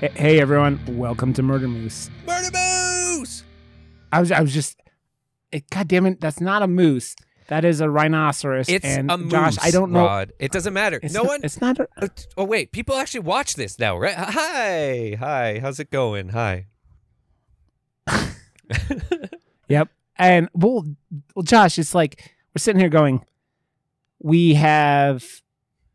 [0.00, 2.08] Hey- Hey everyone, welcome to Murder Moose.
[2.26, 3.44] Murder Moose!
[4.10, 4.80] I was I was just
[5.52, 7.14] it, God damn it, that's not a moose.
[7.50, 8.68] That is a rhinoceros.
[8.68, 10.04] It's and a moose, Josh, I don't know.
[10.04, 10.32] Rod.
[10.38, 11.00] It doesn't matter.
[11.02, 11.40] It's no not, one.
[11.42, 11.80] It's not.
[11.80, 14.14] A, Uh, Oh wait, people actually watch this now, right?
[14.14, 15.58] Hi, hi.
[15.60, 16.28] How's it going?
[16.28, 16.66] Hi.
[19.68, 19.88] yep.
[20.16, 20.84] And well,
[21.34, 23.24] well, Josh, it's like we're sitting here going,
[24.20, 25.24] we have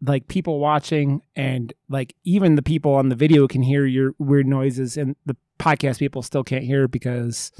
[0.01, 4.45] like people watching, and like even the people on the video can hear your weird
[4.45, 7.53] noises, and the podcast people still can't hear because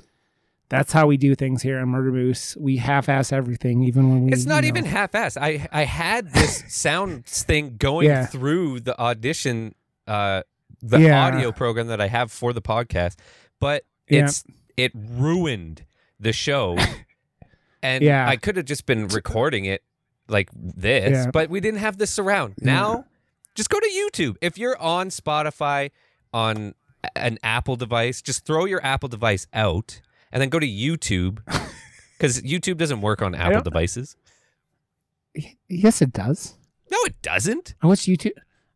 [0.70, 2.56] that's how we do things here on Murder Moose.
[2.58, 4.32] We half-ass everything, even when we.
[4.32, 5.38] It's not you know- even half-ass.
[5.38, 8.26] I I had this sound thing going Yeah.
[8.26, 9.76] through the audition,
[10.08, 10.44] uh,
[10.82, 11.26] the Yeah.
[11.26, 13.16] audio program that I have for the podcast,
[13.60, 14.26] but Yeah.
[14.26, 14.44] it's
[14.78, 15.86] it ruined
[16.20, 16.78] the show,
[17.84, 18.28] and Yeah.
[18.28, 19.84] I could have just been recording it
[20.28, 21.32] like this, Yeah.
[21.32, 22.56] but we didn't have the surround.
[22.58, 22.74] Yeah.
[22.74, 23.06] Now,
[23.54, 24.36] just go to YouTube.
[24.42, 25.92] If you're on Spotify
[26.34, 26.74] on
[27.16, 30.02] an Apple device, just throw your Apple device out
[30.36, 31.40] and then go to YouTube.
[32.18, 34.16] Because YouTube doesn't work on Apple devices.
[35.68, 36.56] Yes, it does.
[36.90, 37.76] No, it doesn't.
[37.82, 38.32] I watch YouTube.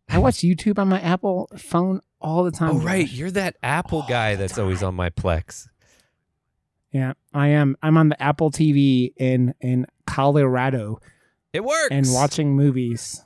[0.09, 2.71] I watch YouTube on my Apple phone all the time.
[2.75, 3.09] Oh, right.
[3.09, 5.69] You're that Apple All guy that's always on my Plex.
[6.91, 7.77] Yeah, I am.
[7.81, 10.99] I'm on the Apple TV in in Colorado
[11.53, 11.87] It works.
[11.91, 13.23] and watching movies.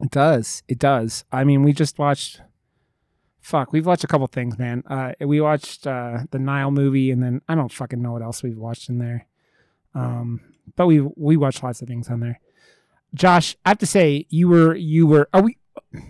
[0.00, 0.62] It does.
[0.66, 1.26] It does.
[1.30, 2.40] I mean, we just watched.
[3.44, 4.82] Fuck, we've watched a couple things, man.
[4.88, 8.42] Uh, we watched uh, the Nile movie, and then I don't fucking know what else
[8.42, 9.26] we've watched in there.
[9.94, 10.40] Um,
[10.76, 12.40] but we we watched lots of things on there.
[13.12, 15.28] Josh, I have to say, you were you were.
[15.34, 15.58] Are we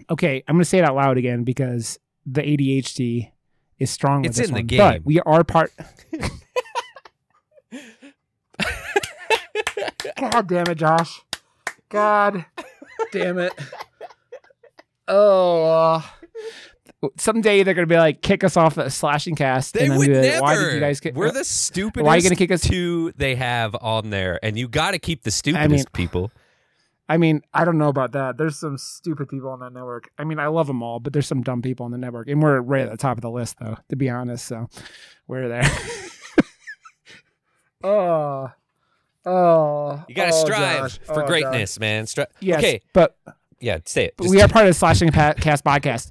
[0.09, 0.45] okay?
[0.47, 3.33] I'm gonna say it out loud again because the ADHD
[3.81, 4.23] is strong.
[4.23, 4.79] With It's in the game.
[4.79, 5.73] but we are part.
[10.17, 11.21] God damn it, Josh.
[11.89, 12.45] God
[13.13, 13.53] damn it.
[15.07, 16.03] Oh.
[17.19, 19.75] Someday they're gonna be like kick us off a slashing cast.
[19.75, 20.43] They and would like, never.
[20.43, 21.15] Why did you guys get?
[21.15, 24.59] We're the stupidest Why are you gonna kick us- two they have on there, and
[24.59, 26.31] you got to keep the stupidest people.
[27.07, 28.39] I mean, I don't know about that.
[28.39, 30.09] There's some stupid people on that network.
[30.17, 32.43] I mean, I love them all, but there's some dumb people on the network, and
[32.43, 33.77] we're right at the top of the list, though.
[33.91, 34.69] To be honest, so
[35.27, 35.65] we're there.
[37.85, 38.51] oh,
[39.27, 40.05] oh.
[40.09, 40.99] You got to oh, strive Josh.
[41.05, 42.07] for Oh, greatness, man.
[42.07, 43.17] Stri- Yes, Okay, but
[43.61, 44.15] yeah, say it.
[44.17, 46.11] But we are part of the Slashing Cast podcast.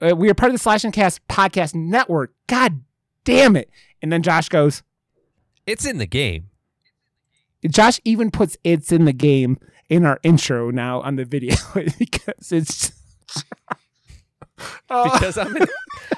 [0.00, 2.32] Uh, we are part of the Slash and Cast podcast network.
[2.46, 2.80] God
[3.24, 3.70] damn it!
[4.02, 4.82] And then Josh goes.
[5.66, 6.50] it's in the game.
[7.68, 11.56] Josh even puts "It's in the game" in our intro now on the video
[11.98, 12.92] because it's.
[14.88, 15.66] Because I'm an,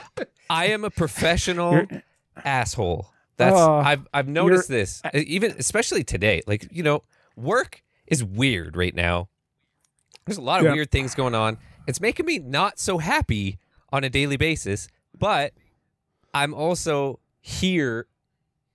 [0.51, 2.03] I am a professional You're-
[2.43, 3.11] asshole.
[3.37, 6.41] That's Oh, I've I've noticed this e, even especially today.
[6.47, 7.03] Like you know,
[7.37, 9.29] work is weird right now.
[10.25, 10.73] There's a lot of Yeah.
[10.73, 11.59] weird things going on.
[11.87, 13.59] It's making me not so happy
[13.93, 15.53] on a daily basis, but
[16.35, 18.07] I'm also here,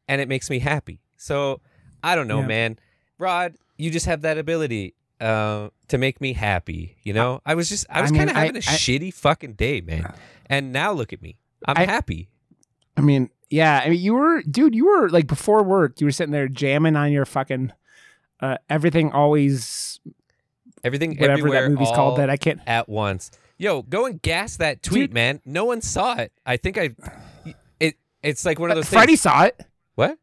[0.08, 1.02] and it makes me happy.
[1.18, 1.62] So
[2.04, 2.48] I don't know, Yeah.
[2.48, 2.80] man.
[3.18, 6.98] Rod, you just have that ability uh, to make me happy.
[7.04, 9.54] You know, I was just I I was kind of having a I- shitty fucking
[9.54, 10.14] day, man.
[10.48, 11.38] And now look at me.
[11.66, 12.28] I'm I- happy.
[12.98, 13.82] I mean, yeah.
[13.84, 14.76] I mean, you were, dude.
[14.76, 16.00] You were like before work.
[16.02, 17.72] You were sitting there jamming on your fucking.
[18.42, 20.00] Uh, everything always
[20.84, 22.60] Everything whatever everywhere that movie's called that I can't.
[22.68, 23.32] at once.
[23.58, 25.14] Yo, go and gas that tweet, Dude.
[25.14, 25.42] man.
[25.46, 26.32] No one saw it.
[26.46, 26.90] I think I
[27.80, 29.22] it it's like one of those Freddie things.
[29.22, 29.60] saw it.
[29.96, 30.18] What?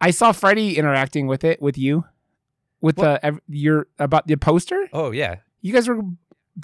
[0.00, 2.04] I saw Freddie interacting with it with you,
[2.80, 3.04] with What?
[3.22, 4.88] the ev- your about the poster.
[4.92, 5.36] Oh yeah.
[5.60, 6.00] You guys were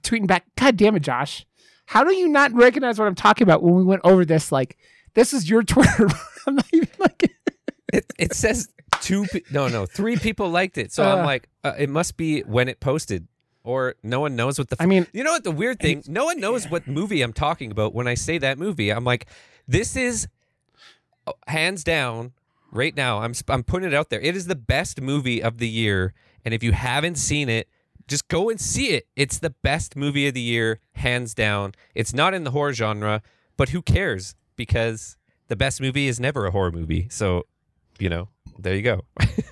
[0.02, 0.44] tweeting back.
[0.56, 1.46] God damn it, Josh!
[1.86, 4.50] How do you not recognize what I'm talking about when we went over this?
[4.52, 4.76] Like,
[5.14, 6.08] this is your Twitter.
[6.46, 7.30] I'm not even like.
[7.92, 8.68] It it says
[9.00, 10.92] two pe- no no, three people liked it.
[10.92, 11.24] So I'm Uh.
[11.24, 13.26] like uh, it must be when it posted
[13.64, 16.02] or no one knows what the f- I mean, You know what the weird thing?
[16.06, 18.90] No one knows what movie I'm talking about when I say that movie.
[18.90, 19.26] I'm like
[19.68, 20.28] this is
[21.26, 22.32] uh, hands down
[22.72, 23.20] right now.
[23.20, 24.20] I'm I'm putting it out there.
[24.20, 26.14] It is the best movie of the year
[26.44, 27.68] and if you haven't seen it
[28.10, 29.06] just go and see it.
[29.14, 31.74] It's the best movie of the year, hands down.
[31.94, 33.22] It's not in the horror genre,
[33.56, 34.34] but who cares?
[34.56, 35.16] Because
[35.46, 37.06] the best movie is never a horror movie.
[37.08, 37.46] So,
[37.98, 38.28] you know,
[38.58, 39.02] there you go.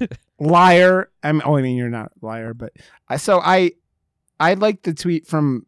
[0.41, 1.09] liar.
[1.23, 1.41] I'm.
[1.45, 2.73] Oh, I mean, you're not a liar, but
[3.09, 3.17] I.
[3.17, 3.73] So I,
[4.41, 5.67] I liked the tweet from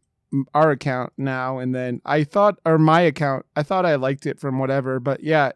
[0.53, 4.39] our account now, and then I thought, or my account, I thought I liked it
[4.39, 4.99] from whatever.
[4.99, 5.51] But yeah,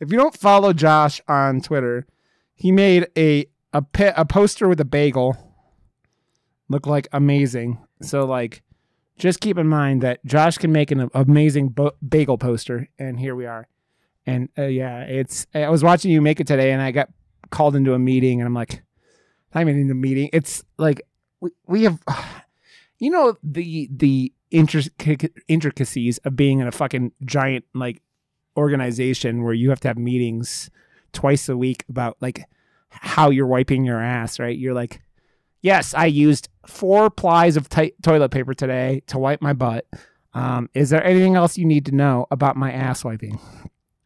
[0.00, 2.06] if you don't follow Josh on Twitter,
[2.54, 5.36] he made a a pi- a poster with a bagel,
[6.68, 7.78] look like amazing.
[8.02, 8.62] So like,
[9.18, 13.34] just keep in mind that Josh can make an amazing bo- bagel poster, and here
[13.34, 13.68] we are.
[14.26, 15.46] And uh, yeah, it's.
[15.54, 17.10] I was watching you make it today, and I got
[17.50, 18.82] called into a meeting, and I'm like,
[19.52, 20.30] I'm in a meeting.
[20.32, 21.02] It's like
[21.44, 22.00] we, we have,
[22.98, 28.02] you know, the the intric- intricacies of being in a fucking giant like
[28.56, 30.70] organization where you have to have meetings
[31.12, 32.44] twice a week about like
[32.88, 34.56] how you're wiping your ass, right?
[34.56, 35.00] You're like,
[35.60, 39.86] yes, I used four plies of t- toilet paper today to wipe my butt.
[40.32, 43.38] Um, is there anything else you need to know about my ass wiping?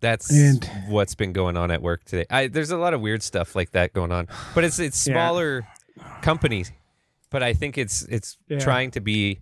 [0.00, 2.25] That's And- what's been going on at work today.
[2.31, 5.14] I, there's a lot of weird stuff like that going on, but it's it's Yeah.
[5.14, 5.67] smaller
[6.23, 6.70] companies.
[7.31, 8.59] But I think it's it's Yeah.
[8.59, 9.41] trying to be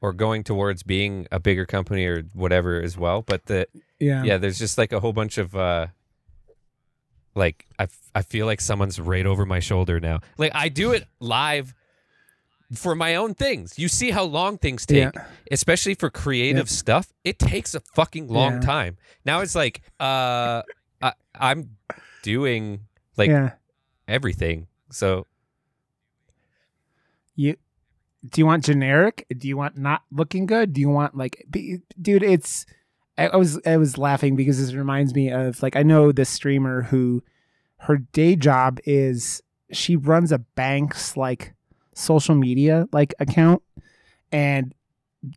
[0.00, 3.22] or going towards being a bigger company or whatever as well.
[3.22, 3.66] But the
[3.98, 4.22] Yeah.
[4.24, 5.86] yeah, there's just like a whole bunch of uh
[7.34, 10.20] like I, f- I feel like someone's right over my shoulder now.
[10.36, 11.74] Like I do it live
[12.74, 13.78] for my own things.
[13.78, 15.24] You see how long things take, Yeah.
[15.50, 17.12] especially for creative stuff.
[17.24, 18.60] It takes a fucking long Yeah.
[18.60, 18.96] time.
[19.24, 20.62] Now it's like uh
[21.00, 21.76] I, I'm
[22.22, 22.80] doing
[23.16, 23.30] like
[24.08, 24.66] everything.
[24.90, 25.26] So
[27.34, 27.56] You
[28.28, 29.26] do you want generic?
[29.36, 30.72] Do you want not looking good?
[30.72, 32.66] Do you want like be, dude, it's
[33.18, 36.28] I, I was I was laughing because this reminds me of like I know this
[36.28, 37.22] streamer who
[37.78, 39.42] her day job is
[39.72, 41.54] she runs a bank's like
[41.94, 43.62] social media like account
[44.30, 44.74] and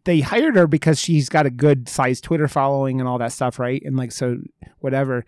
[0.04, 3.60] they hired her because she's got a good sized Twitter following and all that stuff,
[3.60, 3.82] right?
[3.86, 4.38] And like so
[4.80, 5.26] whatever.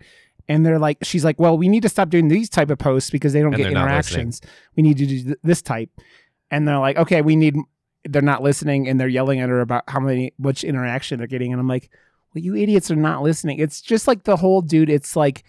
[0.48, 3.10] And they're like she's like, "Well, we need to stop doing these type of posts
[3.10, 4.20] because they don't And get they're not listening.
[4.28, 4.40] interactions.
[4.76, 5.90] We need to do th- this type."
[6.50, 7.56] And they're like, "Okay, we need
[8.04, 11.52] they're not listening and they're yelling at her about how many which interaction they're getting."
[11.52, 11.90] And I'm like,
[12.34, 15.44] "Well, you idiots are not listening." It's just like the whole dude, it's like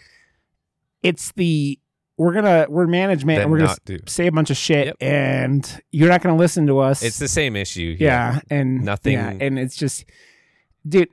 [1.04, 1.80] it's the
[2.18, 3.98] we're gonna we're management then and we're gonna do.
[4.06, 4.96] say a bunch of shit Yep.
[5.00, 7.02] and you're not to listen to us.
[7.02, 7.96] It's the same issue.
[7.98, 10.04] yeah, and Nothing- yeah, and it's just,
[10.86, 11.08] dude,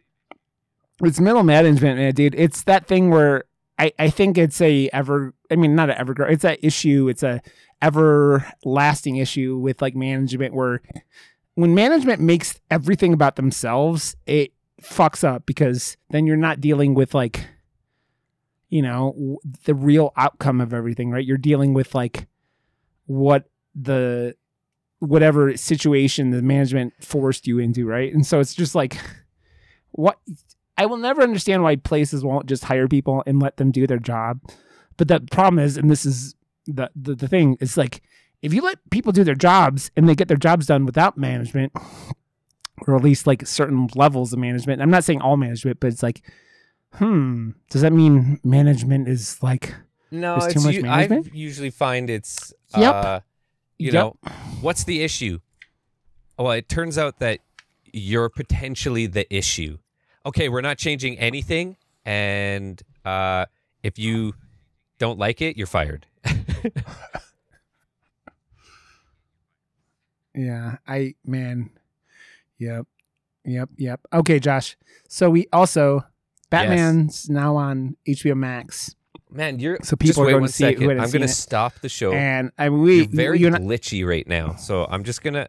[1.05, 2.35] it's middle management, man, dude.
[2.35, 3.45] It's that thing where
[3.79, 5.33] I I think it's a ever.
[5.49, 6.27] I mean, not an ever.
[6.29, 7.09] It's a issue.
[7.09, 7.41] It's a
[7.83, 10.83] everlasting issue with like management where
[11.55, 14.53] when management makes everything about themselves, it
[14.83, 17.47] fucks up because then you're not dealing with like
[18.69, 21.25] you know the real outcome of everything right?
[21.25, 22.27] You're dealing with like
[23.07, 24.35] what the
[24.99, 28.13] whatever situation the management forced you into right?
[28.13, 28.99] And so it's just like
[29.93, 30.19] what
[30.79, 33.99] i will never understand why places won't just hire people and let them do their
[33.99, 34.41] job.
[34.97, 36.35] But the problem is and this is
[36.67, 38.03] the the, the thing is like
[38.43, 41.73] if you let people do their jobs and they get their jobs done without management
[42.87, 46.03] or at least like certain levels of management i'm not saying all management but it's
[46.03, 46.23] like
[46.95, 49.75] hmm does that mean management is like
[50.11, 51.27] No, it's too much management?
[51.29, 52.95] I usually find it's Yep.
[52.95, 53.21] uh,
[53.79, 53.95] you Yep.
[53.95, 54.17] know
[54.61, 55.41] what's the issue?
[56.39, 57.41] Well, it turns out that
[57.93, 59.79] you're potentially the issue.
[60.25, 63.47] Okay, we're not changing anything, and uh,
[63.83, 64.35] if you
[64.99, 66.07] don't like it, you're fired.
[70.37, 71.71] Yeah, I man.
[72.59, 72.87] Yep.
[73.47, 74.01] Yep, yep.
[74.13, 74.77] Okay, Josh.
[75.09, 76.05] So we also
[76.51, 78.95] Batman's now on HBO Max.
[79.31, 81.01] Man, you're So people are going to see who second.
[81.01, 81.29] I'm gonna it.
[81.29, 82.13] stop the show.
[82.13, 85.23] And I mean we you're very you and I- glitchy right now, so I'm just
[85.23, 85.49] gonna.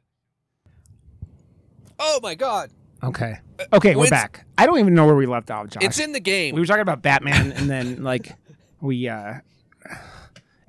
[2.00, 2.70] Oh my god!
[3.04, 3.36] Okay.
[3.74, 4.46] Okay, we're back.
[4.58, 5.84] I don't even know where we left off, Josh.
[5.84, 6.54] It's in the game.
[6.54, 8.36] we were talking about Batman and then like
[8.80, 9.36] we uh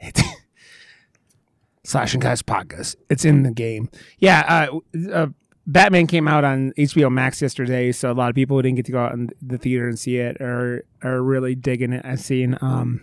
[0.00, 0.21] it,
[1.85, 2.97] Slash and Cast podcast.
[3.09, 3.88] It's in the game.
[4.19, 5.26] Yeah, uh, uh
[5.67, 8.87] Batman came out on HBO Max yesterday, so a lot of people who didn't get
[8.87, 12.05] to go out in the theater and see it are are really digging it.
[12.05, 13.02] I've seen um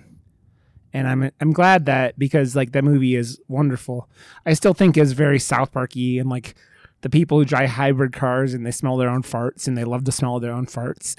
[0.95, 4.09] and I'm I'm glad that because like that movie is wonderful.
[4.45, 6.55] I still think is very South Parky and like
[7.01, 10.05] the people who drive hybrid cars and they smell their own farts and they love
[10.05, 11.13] to smell their own farts.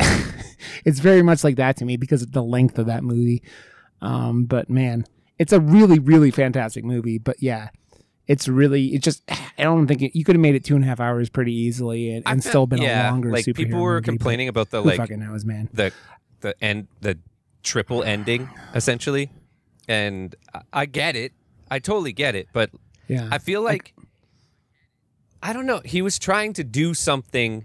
[0.84, 3.42] it's very much like that to me because of the length of that movie.
[4.00, 5.06] Um, but man,
[5.38, 7.18] it's a really, really fantastic movie.
[7.18, 7.68] But yeah,
[8.26, 10.84] it's really, it just, I don't think it, you could have made it two and
[10.84, 13.94] a half hours pretty easily and, and still been yeah, a longer like people were
[13.94, 15.68] movie, complaining about the like fucking knows, man?
[15.72, 15.92] the
[16.40, 17.18] the end the
[17.62, 19.30] triple ending essentially
[19.88, 21.32] and I- i get it
[21.70, 22.70] i totally get it but
[23.08, 23.28] Yeah.
[23.32, 23.94] i feel like
[25.42, 27.64] i don't know he was trying to do something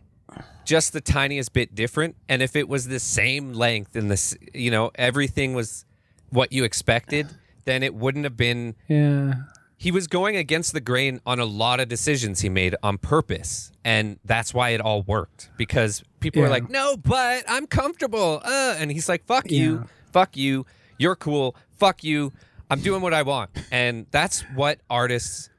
[0.65, 4.71] just the tiniest bit different and if it was the same length and this you
[4.71, 5.85] know everything was
[6.29, 7.27] what you expected
[7.65, 8.75] then it wouldn't have been.
[8.87, 9.33] Yeah.
[9.77, 13.71] he was going against the grain on a lot of decisions he made on purpose
[13.83, 18.41] and that's why it all worked because people were like no but i'm comfortable.
[18.45, 19.85] Uh, and he's like fuck you.
[20.13, 20.65] Fuck you.
[20.99, 21.55] You're cool.
[21.79, 22.31] Fuck you.
[22.69, 23.49] I'm doing what i want.
[23.71, 25.49] And that's what artists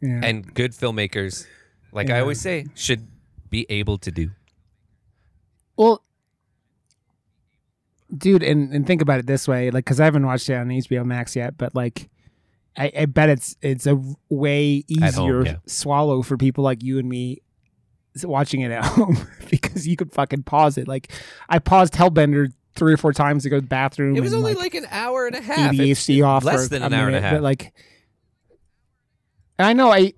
[0.00, 0.20] Yeah.
[0.22, 1.46] and good filmmakers,
[1.90, 3.08] like I always say, should
[3.50, 4.30] be able to do.
[5.76, 6.03] Well,
[8.16, 10.68] dude, and, and think about it this way, like, because I haven't watched it on
[10.68, 12.08] HBO Max yet, but like,
[12.76, 15.56] I, I bet it's it's a way At home, easier yeah.
[15.66, 17.40] swallow for people like you and me
[18.24, 19.16] watching it at home
[19.50, 20.88] because you could fucking pause it.
[20.88, 21.12] Like,
[21.48, 24.16] I paused Hellbender three or four times to go to the bathroom.
[24.16, 25.72] It was and, only like, like an hour and a half.
[25.74, 27.34] It's ADHD off less than a an hour and a half.
[27.34, 27.72] But like,
[29.58, 30.14] I know I,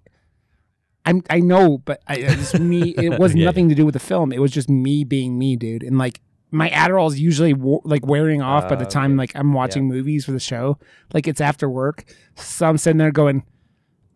[1.05, 2.95] I'm I know, but I it's me.
[2.97, 4.33] It was Yeah, nothing to do with the film.
[4.33, 5.83] It was just me being me, dude.
[5.83, 9.19] And like my Adderall is usually wo- like wearing off by the Uh, time okay.
[9.19, 10.79] like I'm watching movies for the show.
[11.13, 12.05] Like it's after work,
[12.37, 13.43] so I'm sitting there going,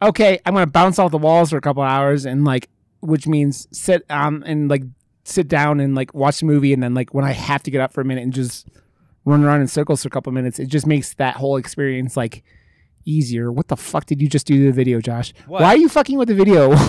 [0.00, 2.68] okay, I'm gonna bounce off the walls for a couple hours, and like
[3.00, 4.82] which means sit um and like
[5.24, 7.80] sit down and like watch the movie, and then like when I have to get
[7.80, 8.68] up for a minute and just
[9.24, 12.42] run around in circles for a couple minutes, it just makes that whole experience like
[13.04, 13.50] easier.
[13.52, 15.32] What the fuck did you just do to the video, Josh?
[15.46, 15.62] What?
[15.62, 16.70] Why are you fucking with the video?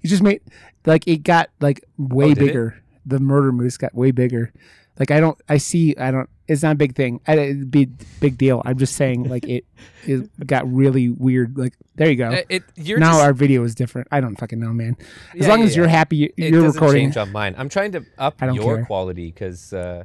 [0.00, 0.40] you just made
[0.86, 2.72] like it got like way Oh, did it?
[3.08, 4.52] The murder moose got way bigger.
[4.98, 6.28] Like I don't, I see, I don't.
[6.48, 7.20] It's not a big thing.
[7.28, 7.86] I, it'd be
[8.20, 8.62] big deal.
[8.64, 9.64] I'm just saying, like it,
[10.06, 11.56] it got really weird.
[11.56, 12.30] Like there you go.
[12.30, 14.08] Uh, it, you're now just, our video is different.
[14.10, 14.96] I don't fucking know, man.
[15.34, 15.90] As Yeah, long yeah, as you're yeah.
[15.92, 17.06] happy, you- it you're doesn't recording.
[17.06, 17.54] change on mine.
[17.58, 18.84] I'm trying to up your care.
[18.86, 20.02] quality because uh,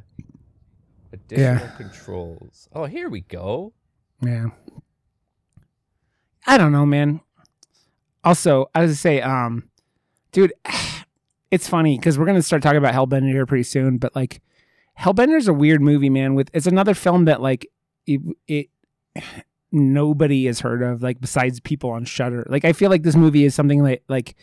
[1.11, 1.67] additional Yeah.
[1.77, 2.69] controls.
[2.73, 3.73] Oh, here we go.
[4.21, 4.47] Yeah.
[6.45, 7.21] I don't know, man.
[8.23, 9.69] Also, I was gonna say, um,
[10.31, 10.53] dude,
[11.53, 14.41] it's funny because we're gonna start talking about Hellbender here pretty soon, but like,
[14.99, 16.33] Hellbender's a weird movie, man.
[16.33, 17.67] With it's another film that like
[18.07, 18.69] it, it
[19.71, 22.45] nobody has heard of, like besides people on Shudder.
[22.49, 24.35] Like, I feel like this movie is something like like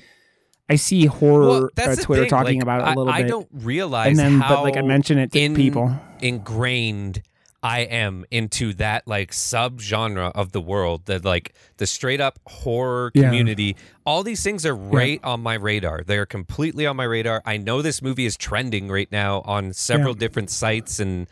[0.68, 3.28] I see horror Well, uh, Twitter talking like, about it a little I bit, I
[3.28, 5.92] don't realize and then how but like I mention it to in- people.
[6.20, 7.22] ingrained
[7.62, 13.10] I am into that like subgenre of the world, the like the straight up horror
[13.14, 13.24] Yeah.
[13.24, 13.76] community.
[14.06, 16.02] All these things are right on my radar.
[16.02, 17.42] They are completely on my radar.
[17.44, 21.26] I know this movie is trending right now on several different sites and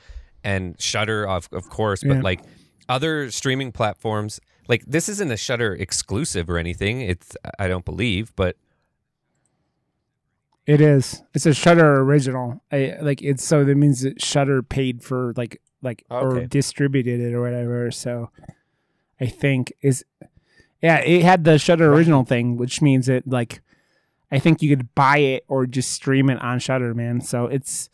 [0.45, 2.23] and Shudder of of course, but Yeah.
[2.23, 2.41] like
[2.91, 4.39] other streaming platforms.
[4.69, 7.01] Like this isn't a Shudder exclusive or anything.
[7.01, 8.57] It's I don't believe, but
[10.67, 11.23] It is.
[11.33, 12.63] It's a Shudder original.
[12.71, 17.35] I, like it's so that means that Shudder paid for like like or distributed it
[17.35, 17.91] or whatever.
[17.91, 18.31] So
[19.21, 20.05] I think is
[20.83, 23.61] yeah, it had the Shudder original thing, which means that like
[24.31, 27.21] I think you could buy it or just stream it on Shudder, man.
[27.21, 27.89] So it's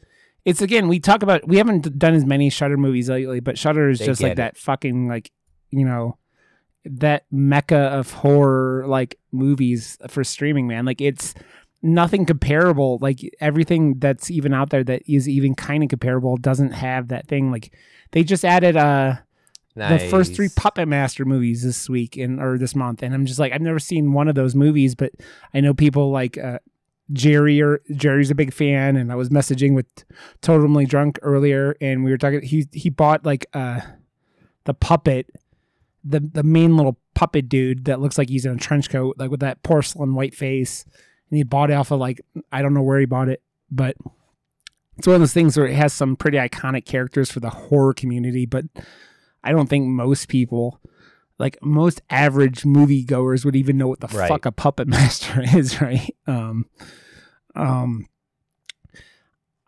[0.44, 3.88] it's again we talk about we haven't done as many Shudder movies lately, but Shudder
[3.88, 4.36] is They just like it.
[4.36, 5.30] that fucking like
[5.70, 6.18] you know
[6.84, 10.84] that mecca of horror like movies for streaming, man.
[10.84, 11.34] Like it's
[11.84, 12.98] nothing comparable.
[13.00, 17.28] Like everything that's even out there that is even kind of comparable doesn't have that
[17.28, 17.52] thing.
[17.52, 17.72] Like
[18.12, 19.16] they just added uh
[19.76, 20.48] the first three.
[20.48, 23.78] Puppet Master movies this week and or this month, and I'm just like I've never
[23.78, 25.12] seen one of those movies, but
[25.52, 26.60] I know people like uh,
[27.12, 29.86] Jerry or Jerry's a big fan, and I was messaging with
[30.40, 32.42] Totally Drunk earlier, and we were talking.
[32.42, 33.80] He he bought like uh
[34.64, 35.28] the puppet,
[36.04, 39.30] the the main little puppet dude that looks like he's in a trench coat, like
[39.30, 40.84] with that porcelain white face,
[41.34, 42.20] and he bought it off of like
[42.52, 43.96] I don't know where he bought it, but
[44.96, 47.92] it's one of those things where it has some pretty iconic characters for the horror
[47.92, 48.66] community, but
[49.42, 50.80] I don't think most people,
[51.36, 54.28] like most average moviegoers, would even know what the Right.
[54.28, 56.14] fuck a puppet master is, right?
[56.28, 56.66] Um,
[57.56, 58.06] um.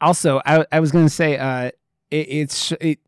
[0.01, 1.71] Also, I I was gonna say, uh,
[2.11, 2.99] it, it's it,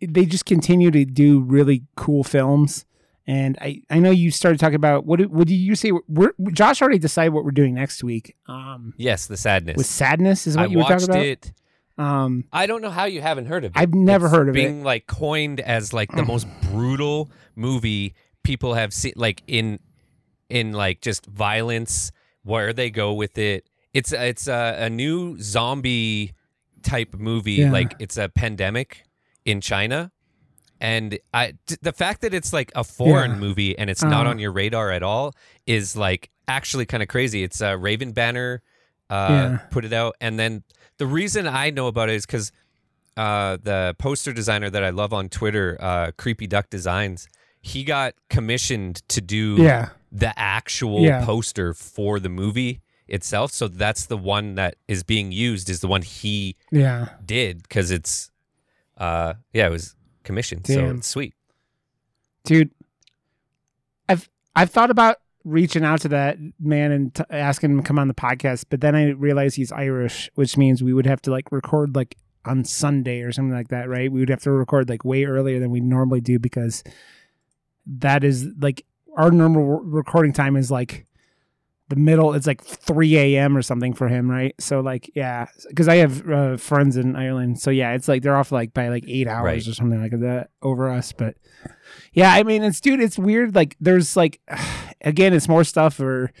[0.00, 2.86] they just continue to do really cool films.
[3.26, 5.92] And I, I know you started talking about what what did you say?
[6.08, 8.34] We're, Josh already decided what we're doing next week.
[8.46, 9.76] Um, Yes, the sadness.
[9.76, 11.22] with sadness is what I you were talking about.
[11.24, 11.52] it.
[11.98, 13.78] Um, I don't know how you haven't heard of it.
[13.78, 14.58] I've never It's heard of it.
[14.58, 19.78] being like coined as like the most brutal movie people have seen, like in
[20.48, 22.10] in like just violence.
[22.42, 26.32] Where they go with it, it's it's a, a new zombie
[26.82, 27.52] type movie.
[27.60, 27.70] Yeah.
[27.70, 29.04] Like it's a pandemic
[29.44, 30.10] in China,
[30.80, 33.36] and I d- the fact that it's like a foreign Yeah.
[33.38, 34.30] movie and it's not Uh-huh.
[34.30, 35.34] on your radar at all
[35.66, 37.42] is like actually kind of crazy.
[37.42, 38.62] It's uh, Raven Banner
[39.10, 39.56] uh, Yeah.
[39.70, 40.62] put it out, and then
[40.98, 42.52] the reason I know about it is because
[43.16, 47.28] uh, the poster designer that I love on Twitter, uh, Creepy Duck Designs,
[47.60, 53.50] he got commissioned to do yeah, the actual poster for the movie itself.
[53.52, 57.08] So that's the one that is being used is the one he yeah.
[57.24, 58.30] did because it's,
[58.96, 60.66] uh, yeah, it was commissioned.
[60.66, 61.34] So it's sweet.
[62.44, 62.70] dude
[64.08, 67.98] i've i've thought about reaching out to that man and t- asking him to come
[67.98, 71.30] on the podcast but then i realized he's irish which means we would have to
[71.30, 74.88] like record like on sunday or something like that right we would have to record
[74.88, 76.82] like way earlier than we normally do because
[77.86, 78.84] that is like
[79.16, 81.06] our normal recording time is like
[81.90, 82.32] the middle.
[82.32, 83.56] It's like 3 a.m.
[83.56, 84.54] or something for him, right?
[84.58, 88.36] So like, yeah, because I have uh, friends in Ireland, so yeah, it's like they're
[88.36, 89.66] off like by like eight hours Right.
[89.68, 91.12] or something like that over us.
[91.12, 91.36] But
[92.14, 93.54] yeah, I mean, it's dude, it's weird.
[93.54, 94.40] Like, there's like,
[95.02, 96.32] again, it's more stuff or.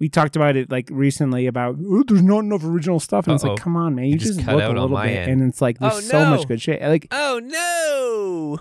[0.00, 3.42] We talked about it like recently about "Oh, there's not enough original stuff, and it's
[3.42, 3.54] Uh-oh.
[3.54, 5.32] like, come on, man, you, You just just, cut look out a little bit, end.
[5.32, 6.80] and it's like there's Oh, so much good shit.
[6.80, 8.58] Like Oh no!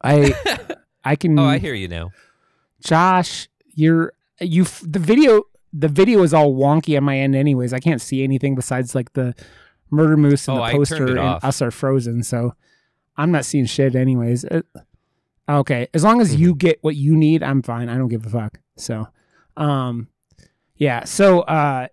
[0.00, 0.32] I,
[1.04, 1.36] I can.
[1.40, 2.12] Oh, I hear you now.
[2.84, 4.12] Josh, you're
[4.48, 4.62] you.
[4.62, 7.72] f- The video, the video is all wonky on my end, anyways.
[7.72, 9.34] I can't see anything besides like the
[9.90, 11.44] murder moose and Oh, the poster, and off.
[11.44, 12.22] us are frozen.
[12.22, 12.54] So
[13.16, 14.44] I'm not seeing shit, anyways.
[14.44, 14.62] Uh,
[15.48, 16.42] okay, as long as Mm-hmm.
[16.42, 17.88] you get what you need, I'm fine.
[17.88, 18.58] I don't give a fuck.
[18.76, 19.06] So,
[19.56, 20.08] um,
[20.76, 21.04] yeah.
[21.04, 21.88] So, uh,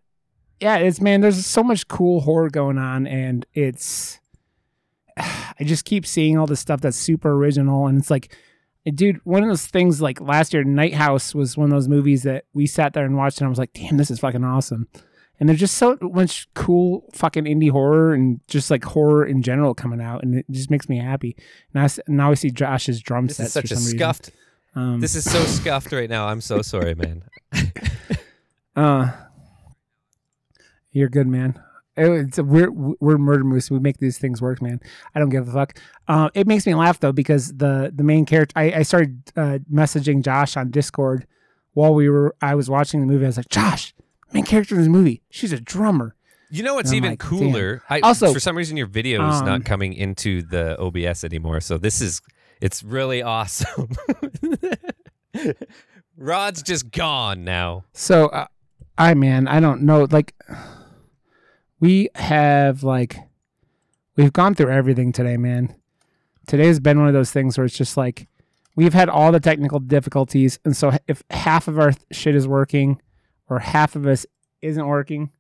[0.60, 1.22] yeah, it's man.
[1.22, 4.20] There's so much cool horror going on, and it's.
[5.18, 8.36] I just keep seeing all this stuff that's super original, and it's like
[8.90, 12.24] dude one of those things like last year night house was one of those movies
[12.24, 14.88] that we sat there and watched and i was like damn this is fucking awesome
[15.40, 19.74] and there's just so much cool fucking indie horror and just like horror in general
[19.76, 21.36] coming out and it just makes me happy
[21.74, 23.38] now, I now i see josh's drum set.
[23.44, 24.32] This is such a scuffed.
[24.76, 26.28] um, This is so scuffed right now.
[26.28, 27.24] I'm so sorry, man.
[28.76, 29.12] uh
[30.92, 31.60] you're good man
[31.98, 33.70] it's a, we're we're murder moose.
[33.70, 34.80] We make these things work, man.
[35.14, 35.78] I don't give a fuck.
[36.08, 38.54] Uh, it makes me laugh though because the the main character.
[38.58, 41.28] I, I started uh, messaging Josh on Discord
[41.74, 42.36] while we were.
[42.42, 43.26] I was watching the movie.
[43.26, 43.94] I was like, Josh,
[44.34, 45.22] main character in this movie.
[45.30, 46.16] She's a drummer.
[46.50, 47.82] You know what's even like, cooler?
[47.90, 51.62] I, Also, for some reason, your video is um, not coming into the OBS anymore.
[51.62, 52.22] So this is
[52.60, 53.90] it's really awesome.
[56.18, 57.86] Rod's just gone now.
[57.94, 58.48] So, uh,
[58.98, 60.08] I man, I don't know.
[60.12, 60.36] Like,
[61.82, 63.18] we have like,
[64.16, 65.76] we've gone through everything today, man.
[66.48, 68.28] Today's been one of those things where it's just like,
[68.78, 73.02] we've had all the technical difficulties, and so if half of our shit is working,
[73.50, 74.26] or half of us
[74.62, 75.32] isn't working,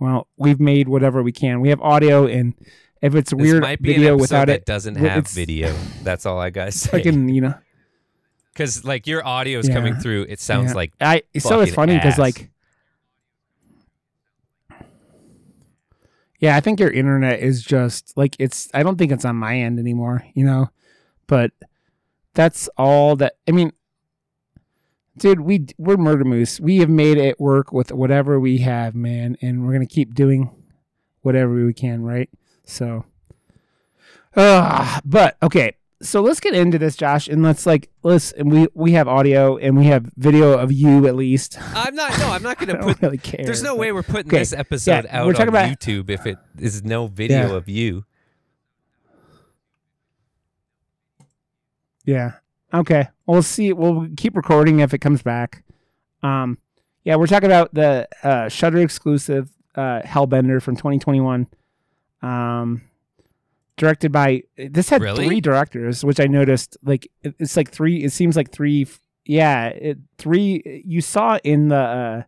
[0.00, 1.60] well, we've made whatever we can.
[1.60, 2.54] We have audio, and
[3.00, 5.74] if it's This weird might be an video without it, doesn't have video.
[6.02, 6.90] That's all I gotta say.
[6.90, 7.54] fucking, you know.
[8.52, 9.74] Because like your audio is Yeah.
[9.74, 10.74] coming through, it sounds Yeah.
[10.76, 12.50] like I so it's funny because like
[16.38, 18.68] yeah, I think your internet is just like it's.
[18.74, 20.70] I don't think it's on my end anymore, you know.
[21.26, 21.52] But
[22.34, 23.34] that's all that.
[23.48, 23.72] I mean,
[25.16, 26.60] dude, we we're Murder Moose.
[26.60, 30.50] We have made it work with whatever we have, man, and we're gonna keep doing
[31.22, 32.28] whatever we can, right?
[32.64, 33.04] So,
[34.34, 35.76] uh, but okay.
[36.02, 39.56] So let's get into this, Josh, and let's like let's and we we have audio
[39.56, 41.56] and we have video of you at least.
[41.74, 42.18] I'm not.
[42.18, 43.00] No, I'm not gonna don't put.
[43.00, 43.44] really care.
[43.44, 45.70] There's no but- way we're putting Okay, this episode yeah, out we're on talking about-
[45.70, 47.54] YouTube if it is no video Yeah.
[47.56, 48.04] of you.
[52.04, 52.32] Yeah.
[52.72, 53.08] Okay.
[53.26, 53.72] We'll see.
[53.72, 55.64] We'll keep recording if it comes back.
[56.22, 56.58] Um,
[57.04, 61.46] yeah, we're talking about the uh, Shudder exclusive uh, Hellbender from 2021.
[62.22, 62.82] Um,
[63.76, 65.26] directed by this had Really?
[65.26, 66.76] three directors, which I noticed.
[66.82, 68.02] Like it's like three.
[68.04, 68.86] It seems like three.
[69.24, 70.82] Yeah, it, three.
[70.86, 72.22] You saw in the uh,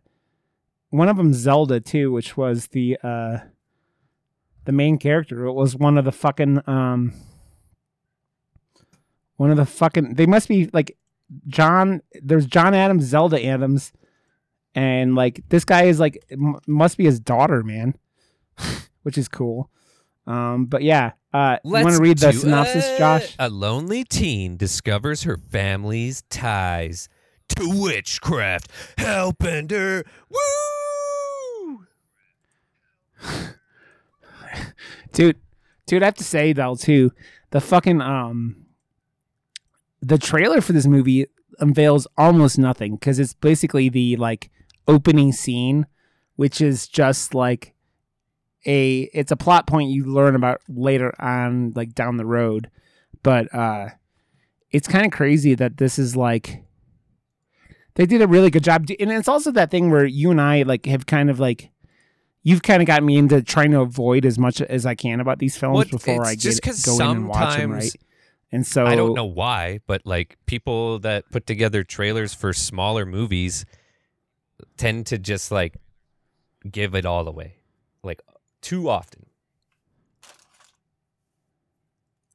[0.89, 3.37] one of them Zelda too, which was the uh,
[4.65, 5.45] the main character.
[5.45, 7.13] It was one of the fucking um
[9.37, 10.97] one of the fucking they must be like
[11.47, 13.91] John there's John Adams, Zelda Adams,
[14.75, 17.95] and like this guy is like m- must be his daughter, man.
[19.03, 19.69] Which is cool.
[20.27, 22.97] Um but yeah, uh you want Let's to read the synopsis, it.
[22.97, 23.35] Josh?
[23.39, 27.09] A lonely teen discovers her family's ties
[27.49, 28.69] to witchcraft.
[28.97, 30.05] Hellbender.
[30.29, 31.85] Woo!
[35.11, 35.37] dude
[35.85, 37.11] dude i have to say though too
[37.51, 38.65] the fucking um
[40.01, 41.25] the trailer for this movie
[41.59, 44.49] unveils almost nothing because it's basically the like
[44.87, 45.85] opening scene
[46.35, 47.73] which is just like
[48.65, 52.69] a it's a plot point you learn about later on like down the road.
[53.23, 53.89] But uh
[54.71, 56.63] it's kind of crazy that this is like
[57.95, 58.85] they did a really good job.
[58.99, 61.69] And it's also that thing where you and i like have kind of like
[62.43, 65.39] you've kind of got me into trying to avoid as much as I can about
[65.39, 67.91] these films What- before I just get go in and watch them, right?
[68.51, 73.05] And so I don't know why, but like people that put together trailers for smaller
[73.05, 73.65] movies
[74.77, 75.75] tend to just like
[76.69, 77.57] give it all away,
[78.61, 79.25] too often.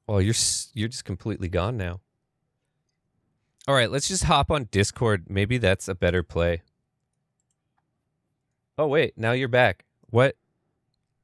[0.07, 0.35] Well, you're
[0.75, 2.01] you're just completely gone now.
[3.67, 5.25] All right, let's just hop on Discord.
[5.29, 6.63] Maybe that's a better play.
[8.77, 9.85] Oh wait, now you're back.
[10.11, 10.37] What?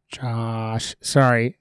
[0.09, 1.59] Josh, sorry.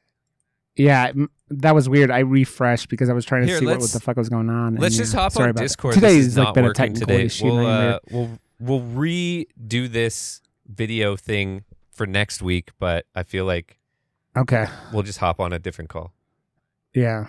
[0.75, 2.09] Yeah, m- that was weird.
[2.09, 4.49] I refreshed because I was trying to Here, see what, what the fuck was going
[4.49, 4.75] on.
[4.75, 5.55] Let's yeah, just hop on that.
[5.57, 5.95] Discord.
[5.95, 7.25] Today this has is like not been a technical today.
[7.25, 7.45] issue.
[7.45, 11.65] We'll, uh, we'll we'll redo this video thing
[11.99, 13.77] for next week, but I feel like
[14.37, 14.67] okay.
[14.93, 16.13] we'll just hop on a different call.
[16.93, 17.27] Yeah.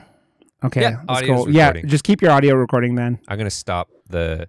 [0.62, 0.82] Okay.
[0.82, 1.50] Yeah, that's cool.
[1.50, 3.18] Yeah, just keep your audio recording then.
[3.26, 4.48] I'm gonna stop the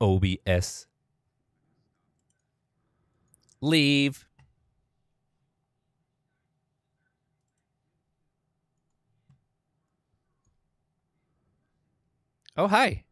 [0.00, 0.86] OBS.
[3.60, 4.26] Leave.
[12.56, 13.04] Oh hi.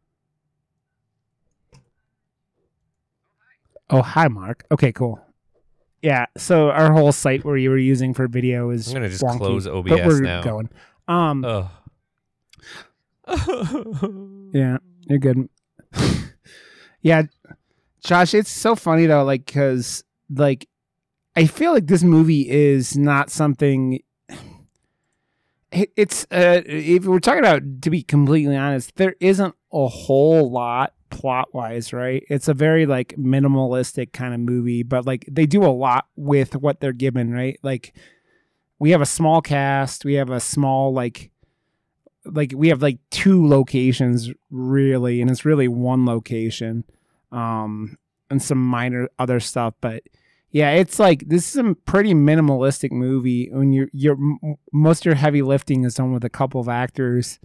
[3.90, 4.66] Oh, hi, Mark.
[4.70, 5.18] Okay, cool.
[6.02, 6.26] Yeah.
[6.36, 9.38] So our whole site where you were using for video is I'm gonna just wonky,
[9.38, 10.42] close but we're now.
[10.42, 10.68] going.
[11.08, 11.44] Um.
[11.44, 11.66] Ugh.
[14.52, 15.48] Yeah, you're good.
[17.02, 17.22] yeah,
[18.02, 20.66] Josh, it's so funny though, like, cause like,
[21.36, 24.00] I feel like this movie is not something.
[25.70, 30.50] it- It's uh, if we're talking about to be completely honest, there isn't a whole
[30.50, 32.24] lot plot wise, right?
[32.28, 36.56] It's a very like minimalistic kind of movie, but like they do a lot with
[36.56, 37.58] what they're given, right?
[37.62, 37.94] Like
[38.78, 41.30] we have a small cast, we have a small like
[42.24, 46.84] like we have like two locations really and it's really one location
[47.32, 47.96] um
[48.30, 50.02] and some minor other stuff but
[50.50, 54.18] yeah it's like this is a pretty minimalistic movie when you're you're
[54.72, 57.38] most of your heavy lifting is done with a couple of actors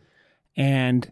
[0.56, 1.12] and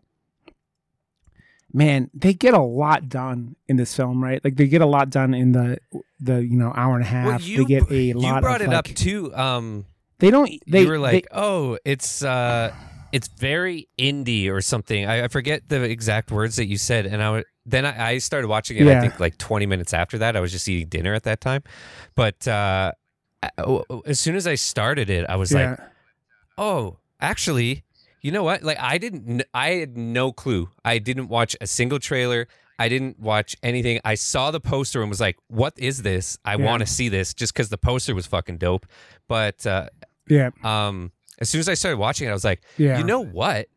[1.73, 5.09] man they get a lot done in this film right like they get a lot
[5.09, 5.77] done in the
[6.19, 8.29] the you know hour and a half Well, they get a lot.
[8.29, 8.35] Of.
[8.35, 9.33] You brought of it like, up too.
[9.35, 9.85] Um,
[10.19, 12.73] they don't they you were like, they- "Oh, it's uh,
[13.11, 17.23] it's very indie or something." I, I forget the exact words that you said, and
[17.23, 18.87] I then I, I started watching it.
[18.87, 20.35] I think like 20 minutes after that.
[20.35, 21.63] I was just eating dinner at that time,
[22.15, 22.91] but uh,
[24.05, 25.79] as soon as I started it, I was yeah like,
[26.57, 27.83] "Oh, actually."
[28.21, 28.63] You know what?
[28.63, 30.69] Like I didn't I had no clue.
[30.85, 32.47] I didn't watch a single trailer.
[32.77, 33.99] I didn't watch anything.
[34.03, 36.37] I saw the poster and was like, "What is this?
[36.45, 36.65] I Yeah.
[36.65, 38.85] want to see this." Just cuz the poster was fucking dope.
[39.27, 39.89] But uh
[40.27, 43.21] yeah um as soon as I started watching it, I was like, yeah you know
[43.21, 43.67] what?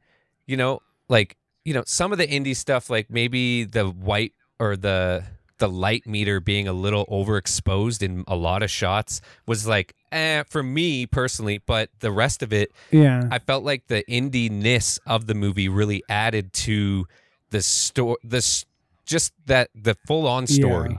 [0.46, 4.76] You know, like, you know, some of the indie stuff, like maybe the white or
[4.76, 5.24] the
[5.64, 10.42] the light meter being a little overexposed in a lot of shots was like, eh,
[10.50, 15.26] for me personally, but the rest of it, yeah I felt like the indie-ness of
[15.26, 17.06] the movie really added to
[17.48, 18.66] the story this
[19.06, 20.90] just that the full-on story.
[20.92, 20.98] Yeah.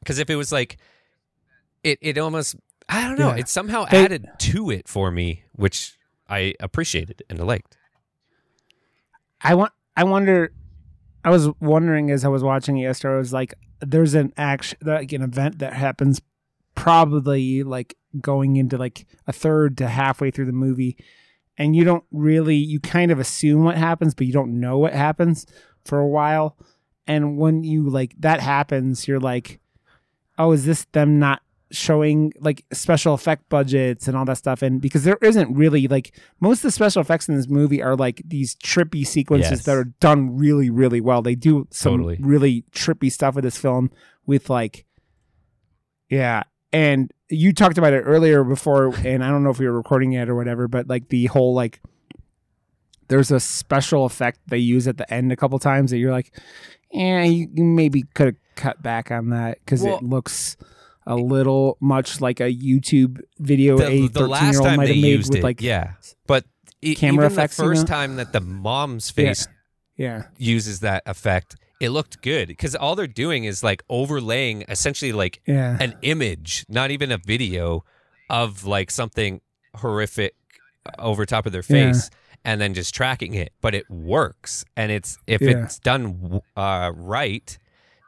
[0.00, 0.76] Because if it was like
[1.82, 3.40] it it almost I don't know, Yeah.
[3.42, 5.96] it somehow They- added to it for me, which
[6.28, 7.76] I appreciated and liked.
[9.40, 9.72] I want.
[9.96, 10.52] I wonder.
[11.24, 13.14] I was wondering as I was watching it yesterday.
[13.14, 16.20] I was like, "There's an action, like an event that happens,
[16.74, 20.96] probably like going into like a third to halfway through the movie,
[21.56, 24.92] and you don't really, you kind of assume what happens, but you don't know what
[24.92, 25.46] happens
[25.84, 26.56] for a while.
[27.06, 29.60] And when you like that happens, you're like,
[30.38, 34.80] "Oh, is this them not?" Showing like special effect budgets and all that stuff and
[34.80, 38.20] because there isn't really like most of the special effects in this movie are like
[38.26, 39.64] these trippy sequences Yes.
[39.66, 42.18] that are done really really well they do some Totally.
[42.20, 43.90] really trippy stuff with this film
[44.26, 44.84] with like
[46.08, 49.76] yeah and you talked about it earlier before and i don't know if we were
[49.76, 51.80] recording it or whatever but like the whole like
[53.08, 56.36] there's a special effect they use at the end a couple times that you're like
[56.90, 60.56] yeah you, you maybe could have cut back on that because Well- it looks
[61.06, 64.86] a little much like a YouTube video The, a 13 last year old time might
[64.86, 65.92] they have made used with it, like yeah,
[66.26, 66.44] but
[66.82, 67.94] e- camera even effects, the you first know?
[67.94, 69.46] time that the mom's face
[69.96, 75.12] yeah uses that effect, it looked good because all they're doing is like overlaying essentially
[75.12, 77.84] like yeah an image, not even a video
[78.28, 79.40] of like something
[79.76, 80.34] horrific
[80.98, 81.92] over top of their Yeah.
[81.92, 82.10] face
[82.44, 83.52] and then just tracking it.
[83.60, 84.64] But it works.
[84.76, 85.64] And it's if Yeah.
[85.64, 87.58] it's done uh, right,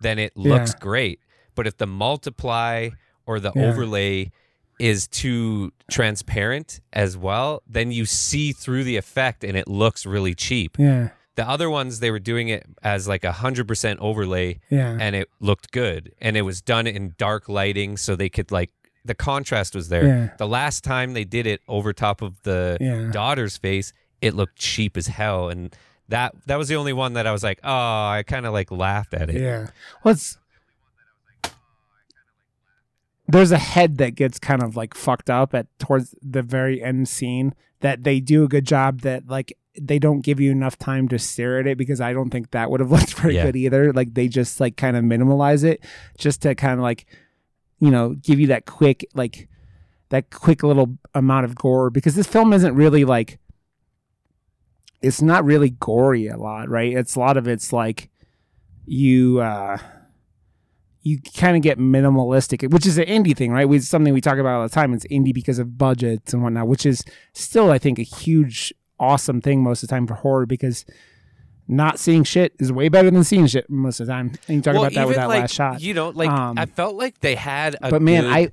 [0.01, 1.19] then it looks great.
[1.55, 2.91] But if the multiply
[3.27, 3.67] or the Yeah.
[3.67, 4.31] overlay
[4.79, 10.35] is too transparent as well, then you see through the effect and it looks really
[10.35, 10.77] cheap.
[10.79, 15.15] yeah The other ones, they were doing it as like a 100% overlay yeah and
[15.17, 18.71] it looked good and it was done in dark lighting so they could like
[19.05, 20.29] the contrast was there Yeah.
[20.39, 23.11] the last time they did it over top of the Yeah.
[23.13, 25.75] daughter's face it looked cheap as hell and
[26.09, 28.71] that that was the only one that i was like oh i kind of like
[28.71, 29.69] laughed at it Yeah.
[30.05, 30.37] Well, it's
[33.33, 37.09] there's a head that gets kind of like fucked up at towards the very end
[37.09, 41.09] scene that they do a good job that like they don't give you enough time
[41.09, 43.47] to stare at it because I don't think that would have looked very Yeah.
[43.47, 43.93] good either.
[43.93, 45.83] Like they just like kind of minimalize it
[46.19, 47.07] just to kind of like
[47.79, 49.49] you know give you that quick like
[50.11, 53.39] that quick little amount of gore because this film isn't really like
[55.01, 56.93] it's not really gory a lot, right?
[56.93, 58.09] It's a lot of it's like
[58.85, 59.79] you uh
[61.03, 63.69] you kind of get minimalistic, which is an indie thing, right?
[63.71, 64.95] It's something we talk about all the time.
[64.95, 69.41] It's indie because of budgets and whatnot, which is still, I think, a huge, awesome
[69.41, 70.85] thing most of the time for horror because
[71.67, 74.33] not seeing shit is way better than seeing shit most of the time.
[74.47, 75.81] And you talk Well, about that with that like, last shot.
[75.81, 78.51] You know, like Um, I felt like they had a but man, I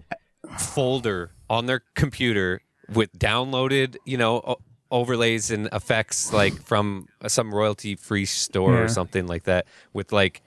[0.57, 2.61] folder on their computer
[2.93, 4.57] with downloaded, you know,
[4.91, 8.79] overlays and effects like from some royalty free store Yeah.
[8.79, 10.41] or something like that with like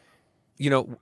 [0.58, 0.98] you know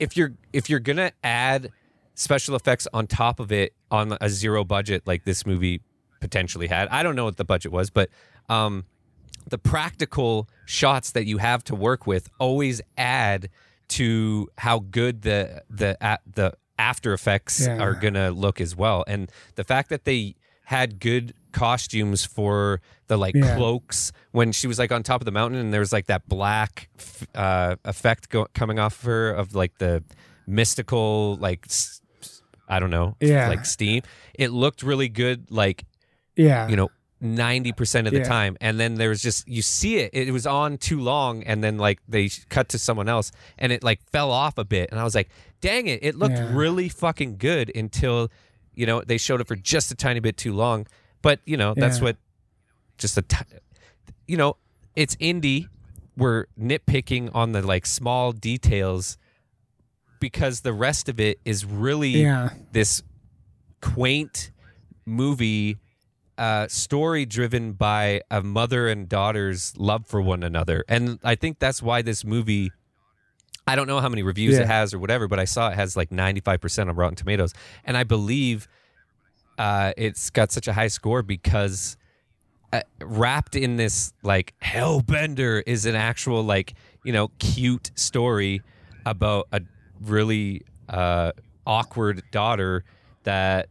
[0.00, 1.70] if you're if you're going to add
[2.14, 5.80] special effects on top of it on a zero budget like this movie
[6.20, 6.88] potentially had.
[6.88, 8.10] I don't know what the budget was, but
[8.48, 8.84] um
[9.48, 13.48] the practical shots that you have to work with always add
[13.88, 17.78] to how good the the a- the after effects Yeah.
[17.78, 19.04] are gonna look as well.
[19.06, 20.34] And the fact that they
[20.64, 23.56] had good costumes for the like Yeah.
[23.56, 26.28] cloaks when she was like on top of the mountain and there was like that
[26.28, 26.88] black
[27.34, 30.02] uh, effect go- coming off of her of like the
[30.46, 32.00] mystical like s-
[32.68, 33.48] I don't know Yeah.
[33.48, 34.02] like steam.
[34.34, 35.84] It looked really good like
[36.36, 36.88] yeah, you know
[37.22, 38.24] 90% of the Yeah.
[38.24, 41.62] time and then there was just you see it it was on too long and
[41.62, 44.98] then like they cut to someone else and it like fell off a bit and
[44.98, 45.28] i was like
[45.60, 46.50] dang it it looked Yeah.
[46.56, 48.30] really fucking good until
[48.74, 50.86] you know they showed it for just a tiny bit too long
[51.22, 52.04] but you know that's Yeah.
[52.04, 52.16] what
[52.98, 53.44] just a ti-
[54.26, 54.56] you know
[54.96, 55.68] it's indie
[56.16, 59.16] we're nitpicking on the like small details
[60.20, 63.02] because the rest of it is really yeah, this
[63.80, 64.50] quaint
[65.06, 65.78] movie
[66.36, 70.84] uh, story driven by a mother and daughter's love for one another.
[70.88, 72.70] And I think that's why this movie,
[73.66, 74.62] I don't know how many reviews Yeah.
[74.62, 77.52] it has or whatever, but I saw it has like 95% on Rotten Tomatoes.
[77.84, 78.68] And I believe
[79.60, 81.98] uh, it's got such a high score because
[82.72, 86.72] uh, wrapped in this like hellbender is an actual like,
[87.04, 88.62] you know, cute story
[89.04, 89.60] about a
[90.00, 91.32] really uh,
[91.66, 92.84] awkward daughter
[93.24, 93.68] that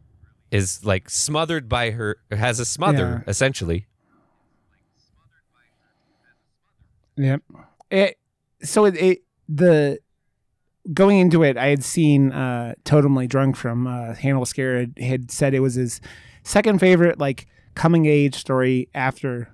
[0.52, 3.30] is like smothered by her has a smother Yeah.
[3.32, 3.88] essentially
[7.18, 7.42] Yep.
[7.90, 8.18] It,
[8.62, 10.00] so it, it the
[10.94, 15.32] going into it, I had seen uh, Totally Drunk from uh, Hannibal Scare had, had
[15.32, 16.02] said it was his
[16.44, 19.50] second favorite like coming age story after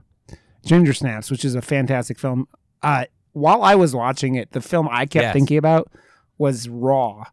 [0.66, 2.48] Ginger Snaps, which is a fantastic film.
[2.82, 5.34] Uh, while I was watching it, the film I kept Yes.
[5.34, 5.92] thinking about
[6.38, 7.26] was Raw,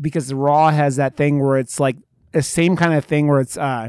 [0.00, 1.96] because Raw has that thing where it's like
[2.32, 3.88] the same kind of thing where it's uh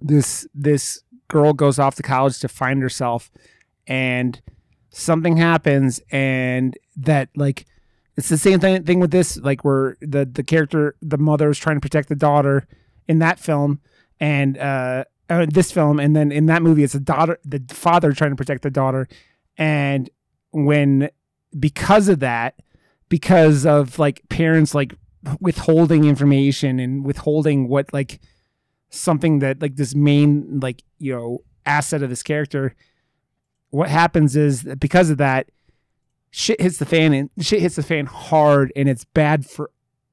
[0.00, 3.30] this this girl goes off to college to find herself
[3.86, 4.40] and
[4.90, 7.64] something happens and that like
[8.16, 11.58] it's the same thing, thing with this like where the the character the mother is
[11.58, 12.66] trying to protect the daughter
[13.08, 13.80] in that film
[14.20, 15.98] and uh, uh this film.
[15.98, 19.08] And then in that movie it's the daughter the father trying to protect the daughter.
[19.56, 20.10] And
[20.52, 21.10] when
[21.58, 22.60] because of that
[23.08, 24.94] because of like parents like
[25.40, 28.20] withholding information and withholding what like
[28.90, 32.74] something that like this main like you know asset of this character
[33.70, 35.48] what happens is because of that
[36.34, 39.70] shit hits the fan and shit hits the fan hard and it's bad for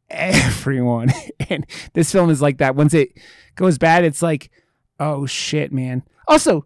[0.09, 1.11] everyone.
[1.49, 2.75] And this film is like that.
[2.75, 3.17] Once it
[3.55, 4.51] goes bad it's like
[4.99, 6.03] oh shit man.
[6.27, 6.65] Also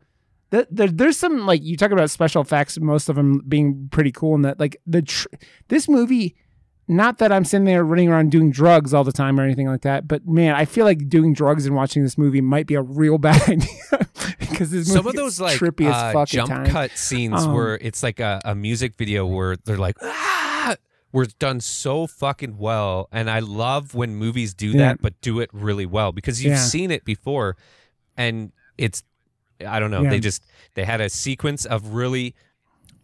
[0.49, 4.11] the, the, there's some like you talk about special effects most of them being pretty
[4.11, 5.27] cool and that like the tr-
[5.69, 6.35] this movie
[6.87, 9.81] not that I'm sitting there running around doing drugs all the time or anything like
[9.81, 12.81] that, but man, I feel like doing drugs and watching this movie might be a
[12.81, 14.07] real bad idea
[14.39, 16.69] because this some of those like trippy as uh, fuck jump times.
[16.71, 20.75] cut scenes Um, where it's like a, a music video where they're like ah
[21.11, 24.79] where it's done so fucking well and i love when movies do Yeah.
[24.89, 26.59] that but do it really well because you've Yeah.
[26.59, 27.55] seen it before
[28.17, 29.03] and it's
[29.65, 30.09] i don't know Yeah.
[30.11, 30.43] they just
[30.75, 32.35] they had a sequence of really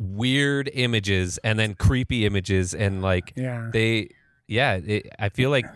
[0.01, 4.09] weird images and then creepy images and like Yeah, they
[4.47, 5.67] yeah it, i feel like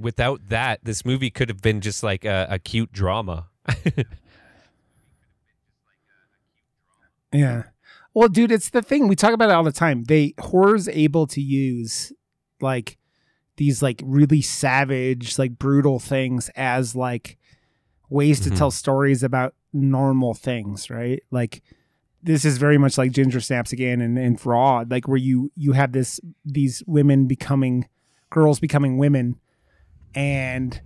[0.00, 3.46] without that this movie could have been just like a, a cute drama
[7.32, 7.64] yeah.
[8.14, 10.04] Well, dude, it's the thing we talk about it all the time.
[10.04, 12.12] They horror's able to use
[12.60, 12.96] like
[13.56, 17.36] these like really savage, like brutal things as like
[18.08, 18.56] ways to Mhm.
[18.56, 21.22] tell stories about normal things, right?
[21.30, 21.62] Like
[22.22, 25.72] this is very much like Ginger Snaps again and, and Raw, like where you you
[25.72, 27.88] have this these women becoming
[28.30, 29.40] girls becoming women
[30.14, 30.80] and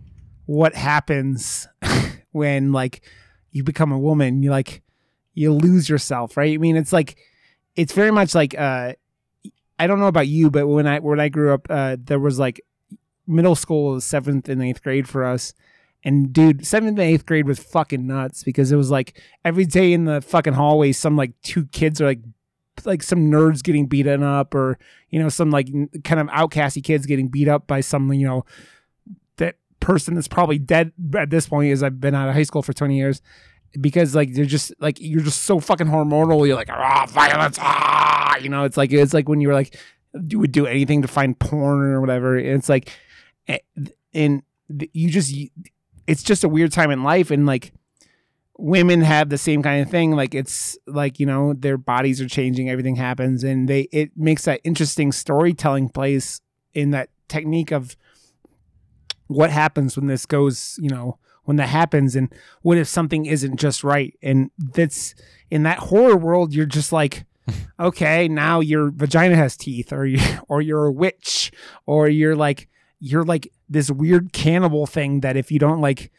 [0.46, 1.68] what happens
[2.32, 3.02] when like
[3.50, 4.82] you become a woman, you like
[5.34, 6.54] you lose yourself, right?
[6.54, 7.16] I mean, it's like
[7.76, 8.94] it's very much like uh
[9.78, 12.38] I don't know about you, but when I when I grew up, uh there was
[12.38, 12.60] like
[13.26, 15.54] middle school seventh and eighth grade for us.
[16.04, 19.92] And dude, seventh and eighth grade was fucking nuts because it was like every day
[19.92, 22.20] in the fucking hallway, some like two kids are like
[22.84, 24.78] like some nerds getting beaten up or
[25.10, 25.68] you know some like
[26.04, 28.44] kind of outcasty kids getting beat up by some you know
[29.36, 32.62] that person that's probably dead at this point as I've been out of high school
[32.62, 33.22] for 20 years
[33.80, 38.36] because like they're just like you're just so fucking hormonal you're like ah violence ah
[38.38, 39.76] you know it's like it's like when you were like
[40.28, 42.90] you would do anything to find porn or whatever it's like
[43.48, 43.58] eh,
[44.12, 44.42] and
[44.92, 45.34] you just
[46.06, 47.72] it's just a weird time in life and like
[48.58, 52.28] women have the same kind of thing like it's like you know their bodies are
[52.28, 56.40] changing everything happens and they it makes that interesting storytelling place
[56.74, 57.96] in that technique of
[59.26, 63.58] what happens when this goes you know when that happens and what if something isn't
[63.58, 64.16] just right?
[64.22, 65.14] And that's
[65.50, 67.24] in that horror world you're just like
[67.80, 71.52] okay now your vagina has teeth or you or you're a witch
[71.86, 72.68] or you're like
[73.04, 76.12] you're like this weird cannibal thing that if you don't like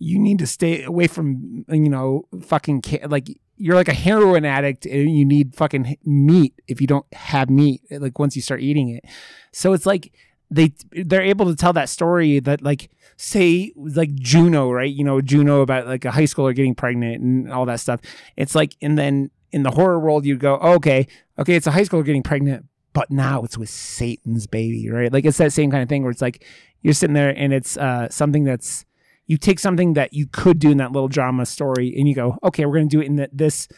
[0.00, 4.44] you need to stay away from you know fucking ca- like you're like a heroin
[4.44, 8.60] addict and you need fucking meat if you don't have meat like once you start
[8.60, 9.04] eating it.
[9.52, 10.12] So it's like
[10.50, 14.92] they they're able to tell that story that like say like Juno right?
[14.92, 18.00] You know Juno about like a high schooler getting pregnant and all that stuff.
[18.36, 21.06] It's like and then in the horror world you go oh, okay.
[21.38, 25.26] Okay it's a high schooler getting pregnant but now it's with Satan's baby right like
[25.26, 26.44] it's that same kind of thing where it's like
[26.80, 28.86] you're sitting there and it's uh something that's
[29.26, 32.36] you take something that you could do in that little drama story and you go,
[32.42, 33.68] okay, we're going to do it in the, this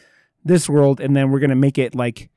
[0.43, 2.29] this world, and then we're going to make it like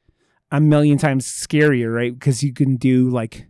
[0.51, 2.13] a million times scarier, right?
[2.13, 3.47] Because you can do like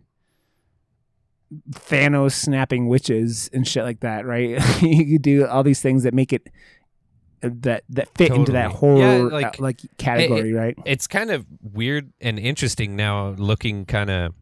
[1.71, 4.59] Thanos snapping witches and shit like that, right?
[4.81, 6.47] you could do all these things that make it
[7.41, 8.39] that that fit totally.
[8.39, 10.77] into that horror yeah, like, uh, like category, it, right?
[10.85, 14.33] It's kind of weird and interesting now, looking kind of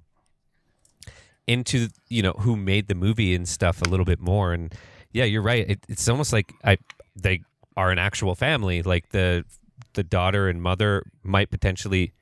[1.47, 4.73] into you know who made the movie and stuff a little bit more and
[5.11, 5.67] yeah, you're right.
[5.69, 6.77] It, it's almost like I
[7.15, 7.41] they
[7.75, 8.81] are an actual family.
[8.81, 9.45] Like the
[9.93, 12.13] the daughter and mother might potentially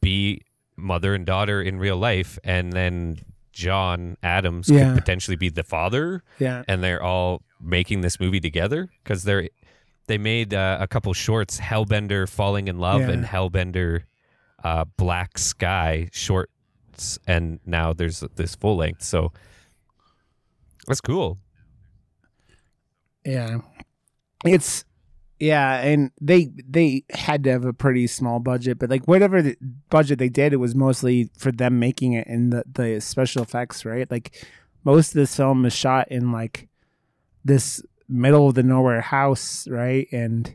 [0.00, 0.42] be
[0.76, 3.18] mother and daughter in real life, and then
[3.52, 4.92] John Adams yeah.
[4.92, 6.22] could potentially be the father.
[6.38, 9.48] Yeah, and they're all making this movie together because they're
[10.10, 13.10] they made uh, a couple shorts, Hellbender Falling in Love yeah.
[13.10, 14.02] and Hellbender
[14.64, 19.02] uh, Black Sky shorts, and now there's this full length.
[19.02, 19.32] So
[20.88, 21.38] that's cool.
[23.24, 23.58] Yeah.
[24.44, 24.84] It's
[25.38, 29.56] yeah, and they they had to have a pretty small budget, but like whatever the
[29.90, 33.84] budget they did, it was mostly for them making it and the the special effects,
[33.84, 34.10] right?
[34.10, 34.44] Like
[34.82, 36.68] most of this film is shot in like
[37.44, 40.08] this middle of the nowhere house, right?
[40.12, 40.54] And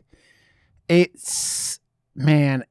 [0.88, 1.80] it's
[2.14, 2.64] man,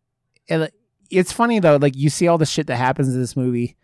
[0.48, 0.74] it,
[1.10, 1.78] it's funny though.
[1.78, 3.76] Like you see all the shit that happens in this movie,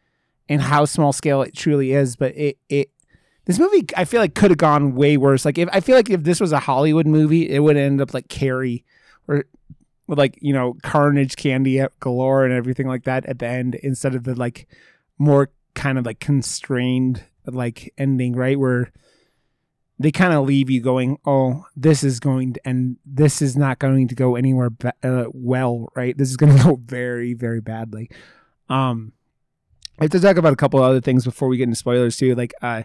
[0.49, 2.89] and how small scale it truly is, but it it
[3.45, 5.45] this movie I feel like could have gone way worse.
[5.45, 8.13] Like if I feel like if this was a Hollywood movie, it would end up
[8.13, 8.85] like Carrie,
[9.27, 9.45] or
[10.07, 14.15] with like you know carnage, candy galore, and everything like that at the end, instead
[14.15, 14.67] of the like
[15.17, 18.59] more kind of like constrained like ending, right?
[18.59, 18.91] Where
[20.01, 23.79] they kind of leave you going, "Oh, this is going to and this is not
[23.79, 24.69] going to go anywhere
[25.03, 26.17] uh, well, right?
[26.17, 28.09] This is going to go very, very badly."
[28.69, 29.13] Um,
[29.99, 32.35] I have to talk about a couple other things before we get into spoilers too.
[32.35, 32.83] Like, uh,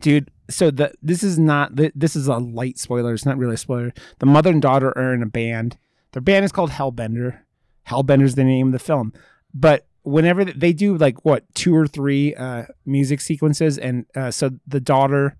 [0.00, 0.30] dude.
[0.50, 3.14] So the this is not this is a light spoiler.
[3.14, 3.92] It's not really a spoiler.
[4.18, 5.78] The mother and daughter are in a band.
[6.12, 7.40] Their band is called Hellbender.
[7.88, 9.14] Hellbender's the name of the film.
[9.54, 14.50] But whenever they do like what two or three uh, music sequences, and uh, so
[14.66, 15.36] the daughter,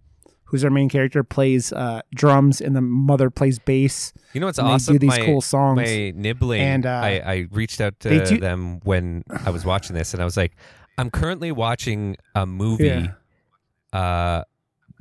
[0.53, 4.13] who's our main character, plays uh, drums, and the mother plays bass.
[4.35, 4.95] You know what's awesome?
[4.95, 5.79] do these my, cool songs.
[5.79, 6.61] My nibbling.
[6.61, 10.23] And uh, I, I reached out to do, them when I was watching this, and
[10.23, 10.53] I was like,
[10.99, 12.85] I'm currently watching a movie.
[12.85, 13.09] Yeah.
[13.93, 14.45] Uh,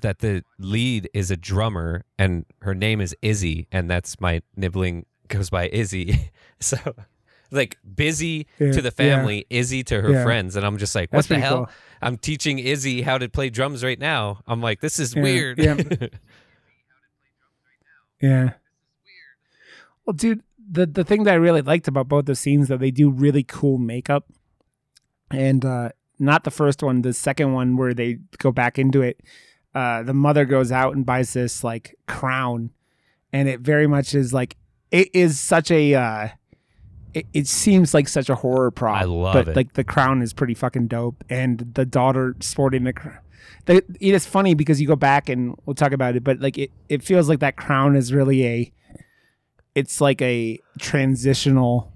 [0.02, 5.06] that the lead is a drummer and her name is Izzy, and that's my nibbling
[5.28, 6.32] goes by Izzy.
[6.60, 6.78] so
[7.52, 9.60] like busy yeah, to the family, yeah.
[9.60, 10.24] Izzy to her yeah.
[10.24, 11.66] friends, and I'm just like, what that's the hell?
[11.66, 11.70] Cool.
[12.02, 14.42] I'm teaching Izzy how to play drums right now.
[14.48, 15.60] I'm like, this is weird.
[15.60, 15.78] Yeah.
[18.22, 18.50] yeah.
[20.06, 20.42] Well, dude,
[20.72, 23.44] the the thing that I really liked about both the scenes that they do really
[23.44, 24.26] cool makeup,
[25.30, 25.90] and uh
[26.20, 29.20] not the first one, the second one where they go back into it
[29.74, 32.72] uh, the mother goes out and buys this like crown,
[33.32, 34.58] and it very much is like
[34.92, 35.96] it is such a.
[35.96, 36.28] Uh,
[37.14, 39.02] it, it seems like such a horror prop.
[39.02, 39.56] I love but, it.
[39.56, 42.94] Like the crown is pretty fucking dope, and the daughter sporting the.
[42.94, 43.20] crown.
[43.68, 46.72] it is funny because you go back and we'll talk about it, but like it,
[46.90, 48.74] it feels like that crown is really a.
[49.76, 51.92] It's like a transitional.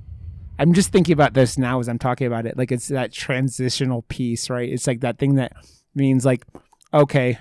[0.57, 2.57] I'm just thinking about this now as I'm talking about it.
[2.57, 4.69] Like it's that transitional piece, right?
[4.69, 5.53] It's like that thing that
[5.93, 6.45] means like
[6.93, 7.37] okay,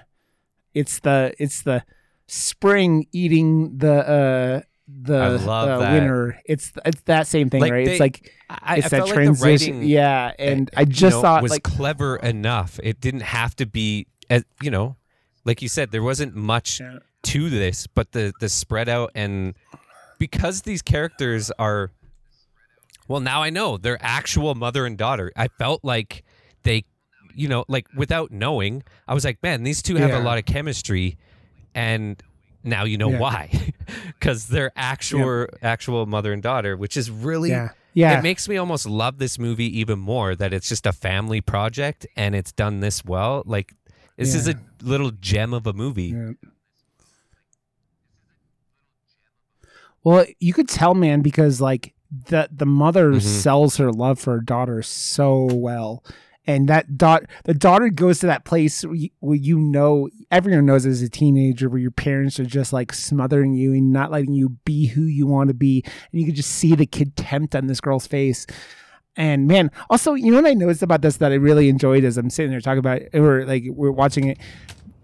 [0.75, 1.85] it's the it's the
[2.27, 6.41] spring eating the uh the uh, that.
[6.45, 7.87] It's it's that same thing, Like, right?
[7.87, 9.81] they- it's like I, it's I that felt transition.
[9.81, 12.79] like yeah, and uh, I just you know, thought was like clever enough.
[12.83, 14.97] It didn't have to be, as you know,
[15.45, 16.99] like you said, there wasn't much Yeah.
[17.23, 19.55] to this, but the the spread out and
[20.19, 21.91] because these characters are,
[23.09, 25.33] well, now I know they're actual mother and daughter.
[25.37, 26.25] I felt like
[26.63, 26.85] they,
[27.35, 30.23] you know, like without knowing, I was like, man, these two have Yeah.
[30.23, 31.17] a lot of chemistry,
[31.75, 32.23] and
[32.65, 33.19] now you know Yeah.
[33.21, 33.51] why,
[34.19, 38.57] because they're actual actual mother and daughter, which is really yeah, yeah, it makes me
[38.57, 42.81] almost love this movie even more that it's just a family project and it's done
[42.81, 43.43] this well.
[43.47, 43.75] Like
[44.17, 46.07] this is a little gem of a movie.
[46.17, 46.33] Yeah.
[50.03, 51.95] Well, you could tell, man, because like
[52.29, 53.23] the the mother Mhm.
[53.23, 56.05] sells her love for her daughter so well,
[56.47, 60.67] and that dot the daughter goes to that place where you, where you know everyone
[60.67, 64.33] knows as a teenager where your parents are just like smothering you and not letting
[64.33, 67.67] you be who you want to be, and you can just see the contempt on
[67.67, 68.47] this girl's face.
[69.17, 72.19] And man, also, you know what I noticed about this that I really enjoyed as
[72.19, 74.39] I'm sitting there talking about it, or like we're watching it.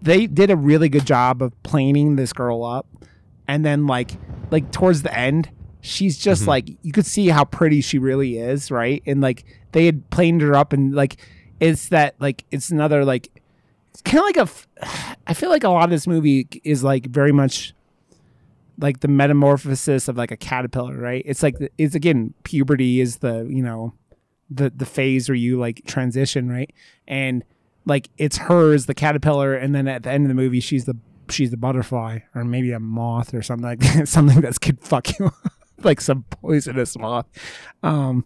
[0.01, 2.87] They did a really good job of planing this girl up,
[3.47, 4.11] and then like
[4.51, 6.47] like towards the end, she's just Mhm.
[6.47, 9.01] like you could see how pretty she really is, right?
[9.05, 11.17] And like they had planed her up, and like
[11.59, 13.29] it's that like it's another like
[13.91, 14.37] it's kind of like
[14.81, 17.73] a i feel like a lot of this movie is like very much
[18.81, 21.23] like the metamorphosis of like a caterpillar, right?
[21.25, 23.93] It's like it's again puberty is the you know
[24.49, 26.71] the the phase where you like transition, right?
[27.07, 27.43] And
[27.85, 30.97] like it's hers the caterpillar, and then at the end of the movie, she's the
[31.29, 35.17] she's the butterfly, or maybe a moth or something like that, something that's could fuck
[35.19, 35.31] you,
[35.83, 37.27] like some poisonous moth.
[37.83, 38.25] Um,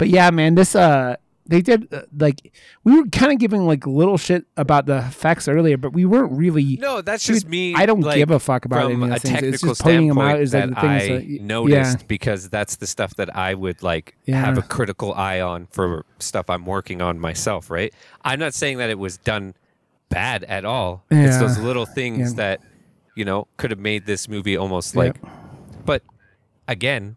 [0.00, 1.16] but yeah, man, this uh.
[1.46, 2.52] They did uh, like
[2.84, 6.30] we were kind of giving like little shit about the effects earlier, but we weren't
[6.30, 6.76] really.
[6.80, 7.74] No, that's Dude, just me.
[7.74, 9.34] I don't like, give a fuck about from any a of those things.
[9.34, 12.06] It's technical just pointing them out like that the things I that noticed yeah.
[12.06, 14.44] because that's the stuff that I would like Yeah.
[14.44, 17.68] have a critical eye on for stuff I'm working on myself.
[17.68, 17.92] Right?
[18.24, 19.54] I'm not saying that it was done
[20.08, 21.02] bad at all.
[21.10, 22.36] It's those little things Yeah.
[22.36, 22.60] that
[23.16, 25.00] you know could have made this movie almost Yeah.
[25.00, 25.16] like.
[25.84, 26.04] But
[26.68, 27.16] again,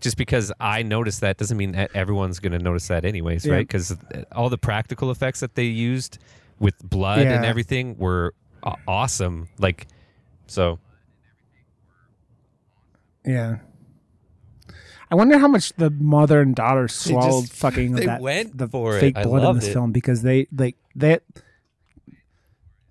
[0.00, 3.54] just because I noticed that doesn't mean that everyone's going to notice that anyways, Yeah.
[3.54, 3.66] right?
[3.66, 3.96] Because
[4.32, 6.18] all the practical effects that they used
[6.60, 8.34] with blood and everything were
[8.86, 9.48] awesome.
[9.58, 9.86] Like,
[10.46, 10.78] so
[13.24, 13.58] Yeah.
[15.10, 18.68] I wonder how much the mother and daughter swallowed just- fucking they that went the
[18.68, 19.00] for it.
[19.00, 19.72] fake I blood in this it.
[19.72, 21.22] film because they like that.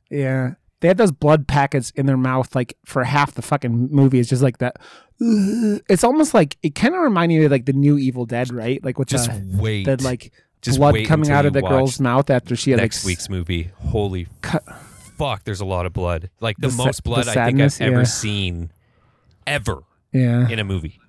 [0.09, 4.19] Yeah, they had those blood packets in their mouth like for half the fucking movie.
[4.19, 4.77] It's just like that.
[5.21, 5.77] Mm-hmm.
[5.89, 8.83] It's almost like it kind of reminded me of like the new Evil Dead, right?
[8.83, 9.85] Like with just the, wait.
[9.85, 13.03] the like Just blood wait coming out of the girl's mouth after she had next
[13.03, 13.71] like week's movie.
[13.77, 14.63] Holy cut.
[15.17, 15.43] fuck!
[15.43, 16.29] There's a lot of blood.
[16.39, 18.03] Like the, The sa- most the blood I think I've ever yeah.
[18.03, 18.71] seen,
[19.47, 19.79] ever
[20.13, 20.99] Yeah, in a movie.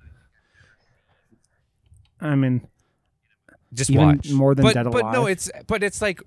[2.20, 2.66] I mean,
[3.72, 6.22] Just Even watch more than but, Dead But no, it's but it's like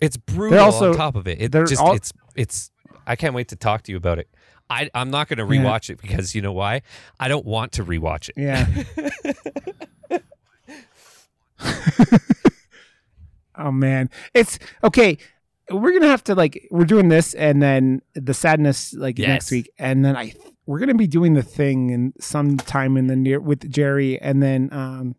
[0.00, 1.40] it's brutal also- on top of it.
[1.42, 2.70] It just all- it's it's.
[3.06, 4.28] I can't wait to talk to you about it.
[4.70, 5.62] I I'm not going to Yeah.
[5.62, 6.82] rewatch it because you know why?
[7.18, 8.34] I don't want to rewatch it.
[8.36, 10.18] Yeah.
[13.56, 15.18] oh man, it's okay.
[15.70, 19.70] We're gonna have to like we're doing this and then the sadness like next week
[19.78, 20.32] and then I
[20.64, 24.70] we're gonna be doing the thing in sometime in the near with Jerry and then
[24.72, 25.14] um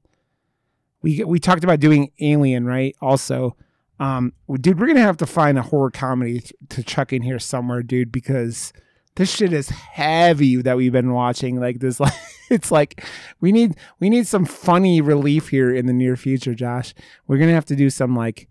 [1.04, 3.56] we we talked about doing Alien right also
[4.00, 7.38] um dude we're gonna have to find a horror comedy th- to chuck in here
[7.38, 8.74] somewhere dude because
[9.20, 12.13] this shit is heavy that we've been watching like this like
[12.49, 13.03] it's like
[13.41, 16.93] we need we need some funny relief here in the near future josh.
[17.28, 18.47] We're gonna have to do some like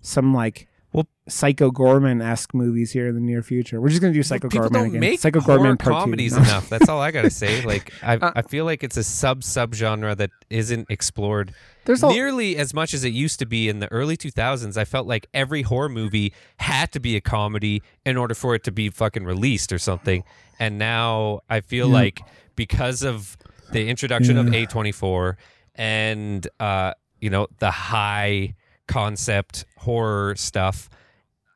[0.00, 4.12] some like Well- psycho goreman esque movies here in the near future we're just gonna
[4.12, 6.36] do psycho People goreman don't again make psycho goreman part two.
[6.36, 6.68] enough.
[6.68, 7.62] That's all I gotta say.
[7.64, 12.02] Like I, Uh, I feel like it's a sub sub genre that isn't explored there's
[12.02, 14.76] a nearly as much as it used to be in the early 2000s.
[14.76, 18.62] I felt like every horror movie had to be a comedy in order for it
[18.64, 20.22] to be fucking released or something.
[20.60, 21.94] And now I feel Yeah.
[21.94, 22.20] like
[22.54, 23.36] because of
[23.72, 25.36] the introduction of A24
[25.74, 28.54] and uh, you know the high
[28.92, 30.90] concept horror stuff,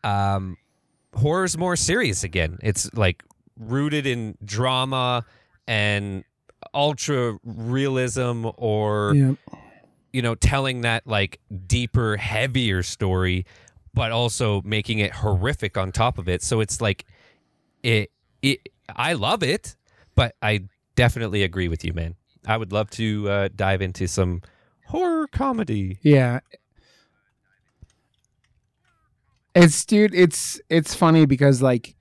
[0.05, 0.57] um,
[1.15, 2.59] horror's more serious again.
[2.63, 3.23] It's like
[3.59, 5.25] rooted in drama
[5.67, 6.25] and
[6.75, 9.33] ultra realism or yeah.
[10.13, 13.47] you know telling that like deeper heavier story
[13.95, 17.05] but also making it horrific on top of it so it's like
[17.83, 18.11] it
[18.43, 19.77] it i love it
[20.17, 20.61] but i
[20.97, 22.15] definitely agree with you man
[22.47, 24.43] i would love to uh, dive into some
[24.87, 26.41] horror comedy Yeah.
[29.57, 31.97] It's dude, it's it's funny because like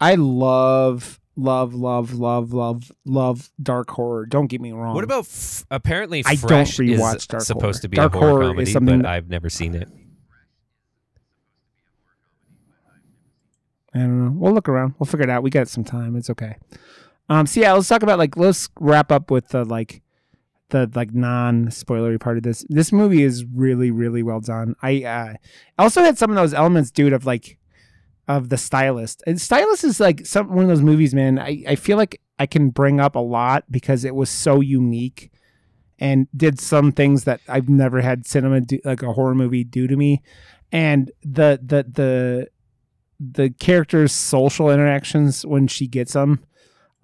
[0.00, 4.26] I love love love love love love dark horror.
[4.26, 4.94] Don't get me wrong.
[4.94, 7.82] What about f- apparently I don't Fresh rewatch is dark supposed horror.
[7.82, 9.88] to be Dark a horror, horror is comedy, something but I've never seen it.
[13.94, 14.32] I don't know.
[14.32, 14.94] We'll look around.
[14.98, 15.42] We'll figure it out.
[15.42, 16.16] We got some time.
[16.16, 16.56] It's okay.
[17.28, 17.46] Um.
[17.46, 20.02] So yeah, let's talk about like let's wrap up with the like
[20.70, 22.64] the like non spoilery part of this.
[22.68, 24.74] This movie is really really well done.
[24.82, 25.34] I uh
[25.78, 27.58] also had some of those elements, dude, of like
[28.26, 29.22] of the stylist.
[29.26, 31.38] And stylist is like some one of those movies, man.
[31.38, 35.30] I I feel like I can bring up a lot because it was so unique
[35.98, 39.86] and did some things that I've never had cinema do, like a horror movie do
[39.86, 40.22] to me.
[40.72, 42.48] And the the the
[43.20, 46.44] the character's social interactions when she gets them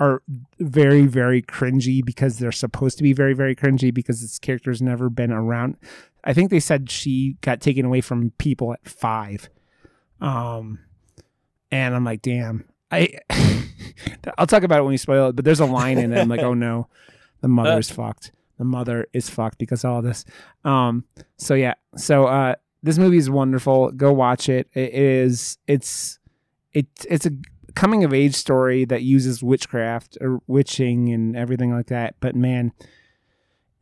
[0.01, 0.23] are
[0.59, 5.11] very very cringy because they're supposed to be very very cringy because this character's never
[5.11, 5.77] been around.
[6.25, 9.51] I think they said she got taken away from people at five.
[10.21, 10.81] Um
[11.71, 12.65] and i'm like damn.
[12.91, 13.11] I
[14.39, 16.19] i'll talk about it when we spoil it but there's a line in it.
[16.19, 16.89] I'm like oh no.
[17.43, 18.33] The mother is fucked.
[18.59, 20.25] The mother is fucked because of all this.
[20.65, 21.05] Um
[21.37, 21.75] so yeah.
[21.97, 23.91] So uh this movie is wonderful.
[23.91, 24.67] Go watch it.
[24.73, 26.19] It is it's
[26.73, 27.33] it it's a
[27.75, 32.15] coming of age story that uses witchcraft or witching and everything like that.
[32.21, 32.73] But man,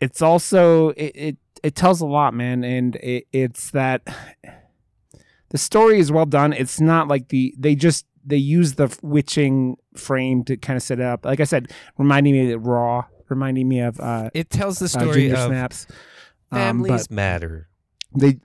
[0.01, 4.03] it's also it it, it tells a lot, man, and it, it's that
[5.51, 6.53] the story is well done.
[6.53, 11.01] It's not like the they just they use the witching frame to kind of set
[11.01, 11.25] it up.
[11.25, 14.89] Like I said, reminding me of Raw, reminding me of uh, It tells the uh
[14.89, 15.87] story Ginger of Snaps.
[16.51, 17.69] Um, families but matter.
[18.17, 18.39] they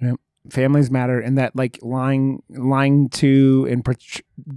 [0.00, 0.16] Yep.
[0.50, 3.84] Families matter and that like lying lying to and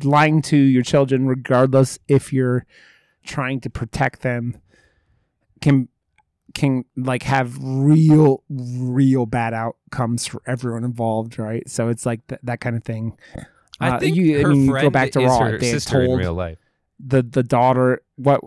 [0.04, 2.66] lying to your children regardless if you're
[3.26, 4.58] trying to protect them
[5.62, 5.88] can
[6.54, 12.42] can like have real real bad outcomes for everyone involved right so it's like th-
[12.44, 13.18] that kind of thing
[13.82, 15.60] I Uh, think you- I her mean, you friend go back to is Raw, her
[15.60, 16.58] sister in real life.
[17.00, 18.42] the the daughter what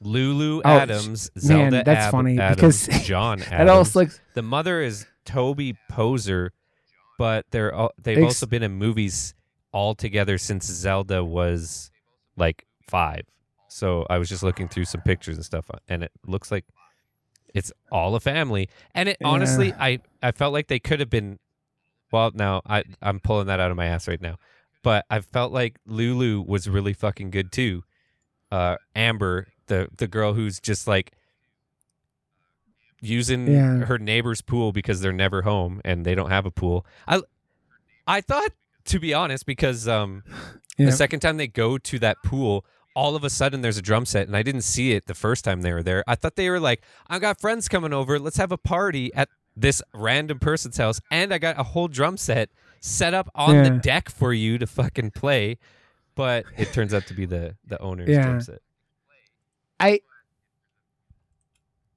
[0.00, 1.40] Lulu Oh, Adams, man,
[1.70, 3.70] Zelda that's Ab- funny Adams, because John that Adams.
[3.70, 6.52] also like the mother is Toby Poser,
[7.18, 9.34] but they're all, they've Ex- also been in movies
[9.72, 11.90] all together since Zelda was
[12.36, 13.24] like five.
[13.68, 16.64] So I was just looking through some pictures and stuff, and it looks like
[17.54, 18.68] it's all a family.
[18.94, 21.38] And it honestly, I I felt like they could have been.
[22.12, 24.36] Well, now I I'm pulling that out of my ass right now,
[24.84, 27.82] but I felt like Lulu was really fucking good too.
[28.52, 31.12] Uh, Amber, the the girl who's just like
[33.04, 33.84] using Yeah.
[33.84, 36.84] her neighbor's pool because they're never home and they don't have a pool.
[37.06, 37.20] I
[38.06, 38.52] I thought
[38.86, 40.22] to be honest because um
[40.76, 40.86] Yeah.
[40.86, 42.64] the second time they go to that pool
[42.96, 45.44] all of a sudden there's a drum set and I didn't see it the first
[45.44, 46.02] time they were there.
[46.06, 49.28] I thought they were like I got friends coming over, let's have a party at
[49.56, 52.50] this random person's house and I got a whole drum set
[52.80, 55.58] set up on the deck for you to fucking play.
[56.16, 58.22] But it turns out to be the the owner's Yeah.
[58.22, 58.60] drum set.
[59.80, 60.00] I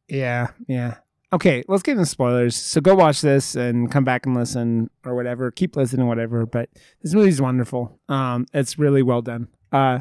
[0.07, 0.97] Yeah, yeah.
[1.33, 2.55] Okay, let's get into spoilers.
[2.55, 5.51] So go watch this and come back and listen or whatever.
[5.51, 6.45] Keep listening, whatever.
[6.45, 6.69] But
[7.01, 7.99] this movie's wonderful.
[8.07, 9.49] Um, it's really well done.
[9.71, 9.99] Uh,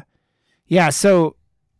[0.67, 0.89] yeah.
[0.89, 1.35] So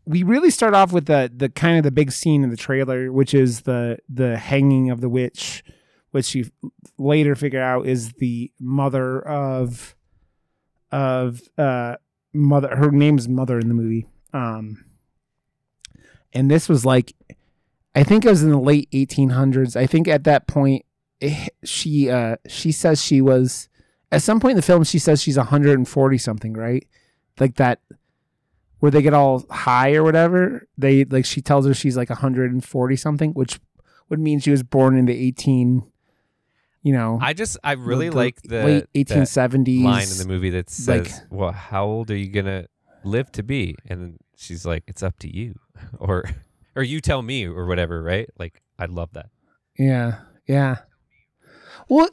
[0.05, 3.11] we really start off with the the kind of the big scene in the trailer,
[3.11, 5.63] which is the the hanging of the witch,
[6.11, 6.49] which you
[6.97, 9.95] later figure out is the mother of
[10.91, 11.95] of uh
[12.33, 12.75] mother.
[12.75, 14.07] Her name's Mother in the movie.
[14.33, 14.85] Um,
[16.33, 17.13] and this was like
[17.97, 20.85] i think it was in the late 1800s i think at that point
[21.19, 23.69] it, she uh she says she was
[24.11, 26.87] at some point in the film she says she's 140 something right?
[27.39, 27.79] Like that
[28.79, 32.95] where they get all high or whatever they like she tells her she's like 140
[32.95, 33.59] something which
[34.09, 35.83] would mean she was born in the 18
[36.83, 40.27] you know I just I really the like the late that 1870s line in the
[40.27, 42.67] movie that says, like- "Well, how old are you gonna
[43.03, 45.55] live to be?" And then she's like, "It's up to you,"
[45.99, 46.23] or
[46.77, 48.29] or you tell me, or whatever, right?
[48.37, 49.29] Like, I love that.
[49.77, 50.77] Yeah, yeah.
[51.89, 52.07] Well,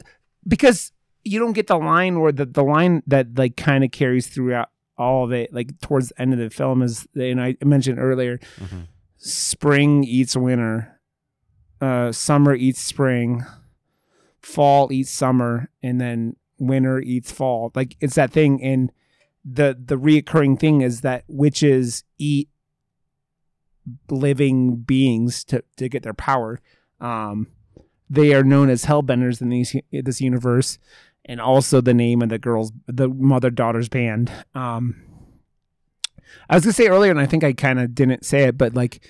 [0.47, 0.91] because
[1.23, 4.69] you don't get the line where the the line that like kind of carries throughout
[4.97, 8.39] all of it, like towards the end of the film, is and I mentioned earlier,
[9.17, 10.99] spring eats winter,
[11.81, 13.45] uh, summer eats spring,
[14.41, 17.71] fall eats summer, and then winter eats fall.
[17.75, 18.91] Like it's that thing, and
[19.43, 22.49] the the reoccurring thing is that witches eat
[24.09, 26.59] living beings to to get their power.
[26.99, 27.47] Um,
[28.09, 30.77] they are known as hellbenders in these this universe,
[31.25, 34.31] and also the name of the girls, the mother daughters band.
[34.53, 35.01] Um,
[36.49, 38.73] I was gonna say earlier, and I think I kind of didn't say it, but
[38.75, 39.03] like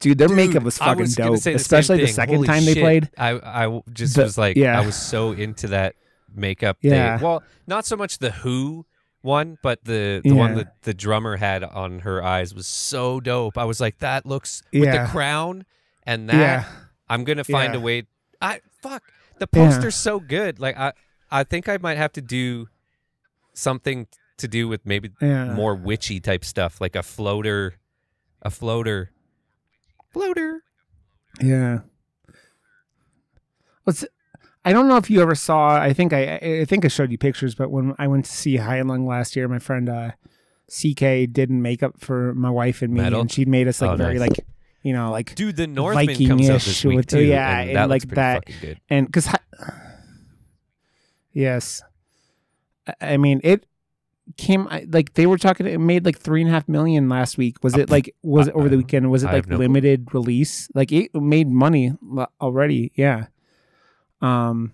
[0.00, 2.64] dude, their Dude, makeup was I fucking was dope, the especially the second Holy time
[2.64, 2.82] they shit.
[2.82, 3.10] played.
[3.18, 4.80] I just The- was like, yeah.
[4.80, 5.96] I was so into that
[6.34, 6.78] makeup.
[6.80, 7.16] Yeah.
[7.18, 8.86] They, well, not so much the Who
[9.28, 13.56] one, but the the one that the drummer had on her eyes was so dope.
[13.58, 15.04] I was like, that looks with Yeah.
[15.04, 15.64] the crown
[16.04, 16.34] and that.
[16.34, 16.64] Yeah,
[17.08, 17.80] I'm gonna find Yeah.
[17.80, 18.02] a way.
[18.40, 19.02] I fuck
[19.38, 19.68] the Yeah.
[19.68, 20.58] poster's so good.
[20.58, 20.92] Like I
[21.30, 22.68] I think I might have to do
[23.54, 24.06] something
[24.38, 27.74] to do with maybe yeah, more witchy type stuff, like a floater,
[28.42, 29.10] a floater,
[30.12, 30.62] floater.
[31.40, 31.80] yeah.
[33.84, 34.04] What's
[34.68, 35.76] I don't know if you ever saw.
[35.80, 36.22] I think I
[36.62, 39.48] I think I showed you pictures, but when I went to see Heilung last year,
[39.48, 40.10] my friend uh,
[40.68, 41.02] CK
[41.32, 43.20] did makeup for my wife and me, Metal?
[43.22, 44.28] and she made us like Oh, very nice.
[44.28, 44.46] like
[44.82, 47.68] you know like Dude, the Northman comes out this Viking-ish week with- too, yeah, and
[47.70, 48.78] and that like that- good.
[48.90, 49.26] and because
[51.32, 51.82] yes
[52.86, 53.66] I- i mean it
[54.36, 57.56] came like they were talking it made like three and a half million last week
[57.62, 59.64] was it like was it over the weekend was it like have no clue.
[59.66, 61.92] limited release like it made money
[62.40, 63.26] already yeah
[64.20, 64.72] um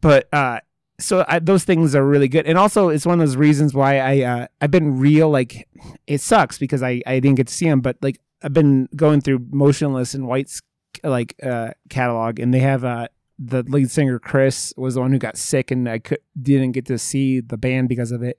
[0.00, 0.60] but uh
[0.98, 2.46] so I, those things are really good.
[2.46, 5.68] And also it's one of those reasons why i uh i've been real like
[6.06, 9.20] it sucks because i i didn't get to see them but like i've been going
[9.20, 10.60] through Motionless in White's
[11.04, 13.08] like uh catalog and they have uh
[13.38, 16.86] the lead singer chris was the one who got sick and i could didn't get
[16.86, 18.38] to see the band because of it.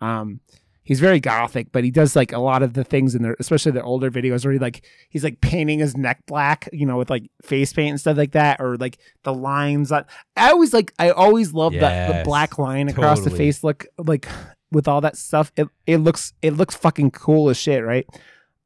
[0.00, 0.40] Um
[0.86, 3.72] he's very gothic but he does like a lot of the things in there especially
[3.72, 7.10] the older videos where he like he's like painting his neck black you know with
[7.10, 10.04] like face paint and stuff like that or like the lines on
[10.36, 13.84] i always like i always love that the Yes, black line across the face look
[13.98, 14.26] like
[14.72, 15.52] with all that stuff.
[15.56, 18.04] It, it looks it looks fucking cool as shit right?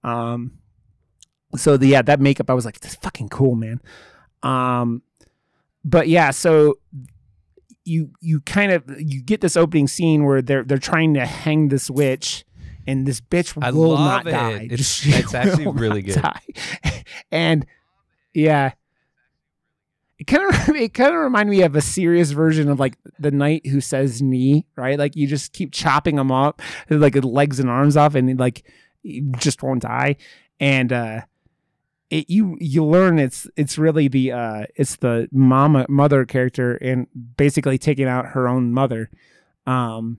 [0.03, 0.59] Um
[1.57, 3.81] so the yeah that makeup i was like this is fucking cool man.
[4.43, 5.03] Um
[5.85, 6.79] but yeah so
[7.91, 11.69] you you kind of you get this opening scene where they're they're trying to hang
[11.69, 12.45] this witch
[12.87, 14.31] and this bitch I will not it.
[14.31, 16.23] die It's- it's actually really good.
[16.23, 16.41] die.
[17.33, 17.67] and
[18.33, 18.73] yeah
[20.19, 23.31] it kind of it kind of reminded me of a serious version of like the
[23.31, 26.61] knight who says knee right like you just keep chopping them up
[26.91, 28.63] like legs and arms off and like
[29.03, 30.17] you just won't die
[30.61, 31.21] and uh
[32.11, 37.07] it, you you learn it's it's really the uh it's the mama mother character and
[37.37, 39.11] basically taking out her own mother.
[39.67, 40.19] Um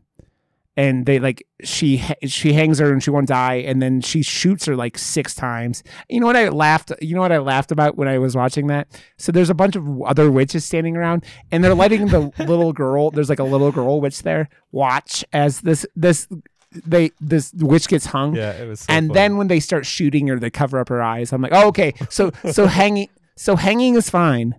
[0.77, 3.55] and they like she she hangs her and she won't die.
[3.55, 5.83] And then she shoots her like six times.
[6.09, 8.67] You know what i laughed you know what i laughed about when i was watching
[8.67, 8.87] that?
[9.17, 13.11] So there's a bunch of other witches standing around and they're letting the little girl
[13.11, 16.27] there's like a little girl witch there watch as this this
[16.71, 18.85] they this witch gets hung Yeah, it was.
[18.87, 21.33] and then when they start shooting her, they cover up her eyes.
[21.33, 21.93] I'm like, oh, okay.
[22.09, 24.55] So so hanging so hanging is fine,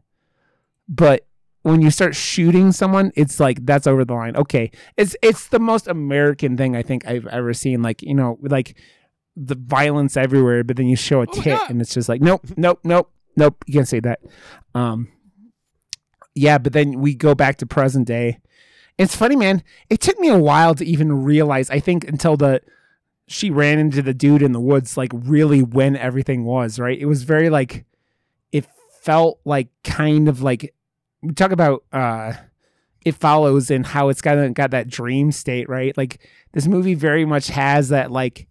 [0.88, 1.26] but
[1.62, 4.36] when you start shooting someone, it's like that's over the line.
[4.36, 7.82] Okay, it's it's the most American thing I think I've ever seen.
[7.82, 8.76] Like you know, like
[9.36, 11.70] the violence everywhere, but then you show a Oh tit, God.
[11.70, 13.62] and it's just like, nope, nope, nope, nope.
[13.66, 14.20] You can't say that.
[14.74, 15.08] Um,
[16.34, 18.40] yeah, but then we go back to present day.
[18.98, 19.62] It's funny, man.
[19.90, 21.70] It took me a while to even realize.
[21.70, 22.60] I think until the
[23.26, 26.98] she ran into the dude in the woods, like really when everything was right.
[26.98, 27.84] It was very like
[28.52, 28.66] it
[29.00, 30.74] felt like kind of like
[31.22, 32.34] we talk about uh
[33.04, 35.96] it follows and how it's got got that dream state, right?
[35.96, 38.46] Like this movie very much has that like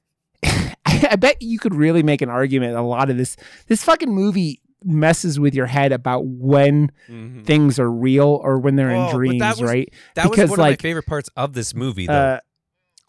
[0.44, 3.36] I, I bet you could really make an argument a lot of this
[3.66, 7.44] this fucking movie messes with your head about when Mhm.
[7.44, 9.94] things are real or when they're Oh, in but that dreams, was- right?
[10.14, 12.12] that because, was one like, of my favorite parts of this movie, though.
[12.14, 12.40] Uh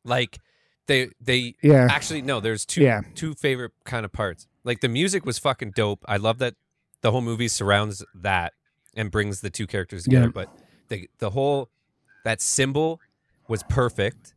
[0.03, 0.39] like
[0.88, 1.88] they they yeah.
[1.91, 3.01] actually no, there's two Yeah.
[3.15, 4.47] two favorite kind of parts.
[4.63, 6.03] Like the music was fucking dope.
[6.07, 6.55] I love that
[7.01, 8.53] the whole movie surrounds that
[8.95, 10.25] and brings the two characters together.
[10.28, 10.32] Yeah.
[10.34, 10.49] But
[10.88, 11.69] the the whole
[12.23, 12.99] that symbol
[13.47, 14.34] was perfect.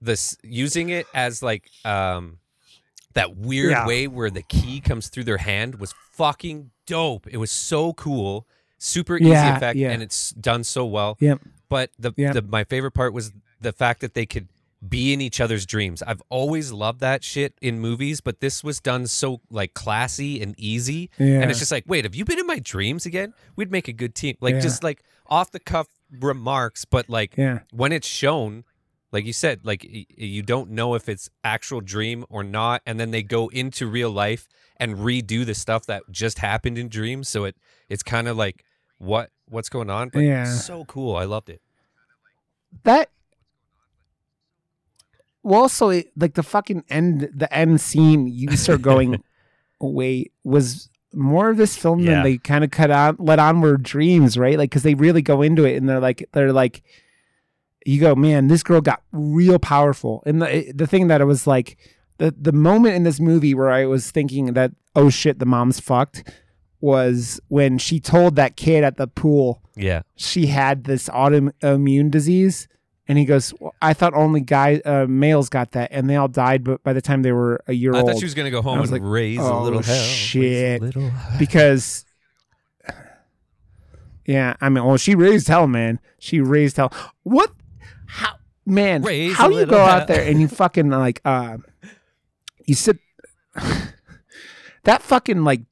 [0.00, 2.38] This using it as like um
[3.16, 3.86] that weird Yeah.
[3.86, 7.26] way where the key comes through their hand was fucking dope.
[7.26, 8.46] It was so cool.
[8.78, 9.90] Super easy Yeah, effect yeah.
[9.90, 11.16] and it's done so well.
[11.20, 11.40] Yep.
[11.68, 12.34] But the, Yep.
[12.34, 14.48] the my favorite part was the fact that they could
[14.86, 16.02] be in each other's dreams.
[16.06, 20.54] I've always loved that shit in movies, but this was done so like classy and
[20.58, 21.10] easy.
[21.18, 21.40] Yeah.
[21.40, 23.32] And it's just like, wait, have you been in my dreams again?
[23.56, 24.36] We'd make a good team.
[24.40, 24.60] Like Yeah.
[24.60, 25.88] just like off the cuff
[26.20, 27.60] remarks, but like yeah.
[27.72, 28.64] when it's shown,
[29.12, 33.10] like you said, like you don't know if it's actual dream or not, and then
[33.12, 34.48] they go into real life
[34.78, 37.28] and redo the stuff that just happened in dreams.
[37.28, 37.56] So it
[37.88, 38.64] it's kind of like
[38.98, 40.44] what what's going on, but Yeah.
[40.44, 41.16] so cool.
[41.16, 41.60] I loved it.
[42.84, 43.08] that
[45.42, 49.22] well also it, like the fucking end the end scene you start going
[49.80, 52.14] wait was more of this film Yeah.
[52.14, 55.22] than they kind of cut on let on were dreams right like because they really
[55.22, 56.82] go into it and they're like they're like
[57.86, 61.46] you go man this girl got real powerful and the the thing that it was
[61.46, 61.76] like
[62.18, 65.78] the the moment in this movie where I was thinking that oh shit, the mom's
[65.78, 66.24] fucked
[66.80, 70.02] was when she told that kid at the pool Yeah.
[70.14, 72.68] she had this autoimmune disease.
[73.08, 76.26] And he goes, well, I thought only guy uh, males got that, and they all
[76.26, 76.64] died.
[76.64, 78.50] But by the time they were a year I old, I thought she was gonna
[78.50, 79.94] go home I was and like, raise a oh, little hell.
[79.94, 80.82] a shit.
[80.82, 82.04] little because
[84.26, 87.52] yeah i mean well she raised hell man she raised hell what
[88.06, 89.86] how man Raise how you go hell.
[89.86, 91.58] out there and you fucking like uh
[92.66, 92.98] you sit
[94.84, 95.62] that fucking like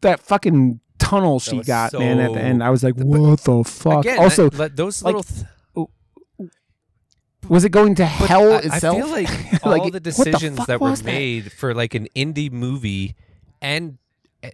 [0.00, 3.62] that fucking tunnel she got man at the end i was like but what the
[3.64, 5.22] fuck Again, also that- those like, little.
[5.22, 5.46] Th-
[7.48, 9.28] was it going to hell I, I itself feel like
[9.64, 11.06] Like, all the the decisions fuck that were was that?
[11.12, 13.14] made for like an indie movie
[13.62, 13.98] and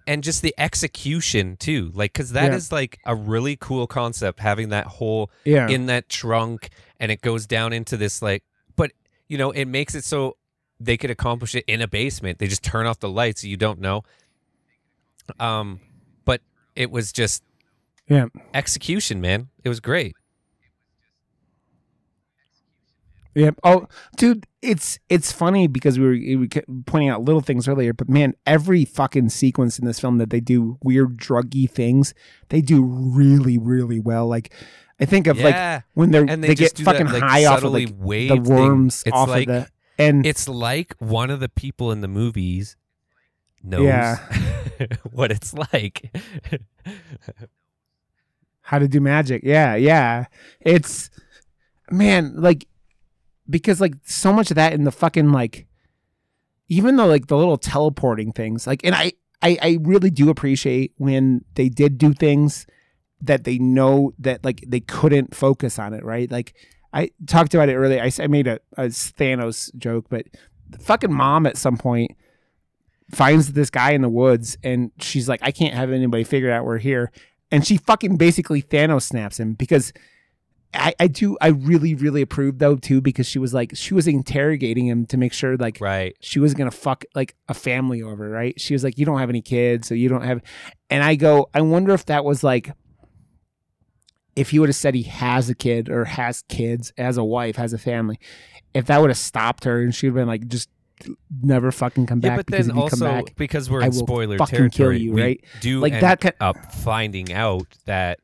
[0.06, 1.90] and just the execution too.
[1.94, 2.76] Like because that is Yeah.
[2.76, 5.68] like a really cool concept having that whole yeah.
[5.68, 8.44] in that trunk and it goes down into this like
[8.76, 8.92] but
[9.28, 10.36] you know it makes it so
[10.80, 12.38] they could accomplish it in a basement.
[12.38, 14.02] They just turn off the lights so you don't know.
[15.38, 15.80] Um
[16.24, 16.40] but
[16.74, 17.42] it was just
[18.08, 18.26] yeah.
[18.52, 19.48] execution man.
[19.64, 20.14] It was great
[23.34, 23.60] Yep.
[23.64, 27.92] Oh, dude, it's it's funny because we were, we were pointing out little things earlier,
[27.92, 32.14] but man, every fucking sequence in this film that they do weird druggy things,
[32.48, 34.26] they do really, really well.
[34.26, 34.52] Like,
[35.00, 37.44] I think of like when they're and they, they, get do that, fucking like, high
[37.46, 38.44] off of like wave the thing.
[38.44, 39.68] worms it's off like of the
[39.98, 42.76] and it's like one of the people in the movies
[43.62, 44.18] knows Yeah.
[45.10, 46.14] what it's like
[48.64, 49.42] how to do magic.
[49.44, 50.26] Yeah, yeah.
[50.60, 51.10] It's
[51.90, 52.66] man, like
[53.48, 55.66] because like so much of that in the fucking like
[56.68, 60.92] even though like the little teleporting things, like and I I, I really do appreciate
[60.96, 62.66] when they did do things
[63.20, 66.30] that they know that like they couldn't focus on it, right?
[66.30, 66.54] Like
[66.92, 68.02] I talked about it earlier.
[68.02, 70.26] i, I made a, a Thanos joke, but
[70.68, 72.12] the fucking mom at some point
[73.10, 76.64] finds this guy in the woods and she's like, I can't have anybody figure out
[76.64, 77.10] we're here.
[77.50, 79.92] And she fucking basically Thanos snaps him because
[80.74, 84.06] I, I do I really, really approve though too, because she was like she was
[84.08, 88.28] interrogating him to make sure like right she was gonna fuck like a family over,
[88.28, 88.58] right?
[88.60, 90.42] She was like, You don't have any kids, so you don't have
[90.90, 92.72] and I go, I wonder if that was like
[94.36, 97.56] if he would have said he has a kid or has kids, has a wife,
[97.56, 98.18] has a family,
[98.74, 100.68] if that would have stopped her and she'd been like, just
[101.42, 102.30] never fucking come back.
[102.30, 105.16] yeah but because then if you come also back, because we're in spoiler territory you,
[105.16, 105.44] right?
[105.60, 108.18] do Like that kind- up finding out that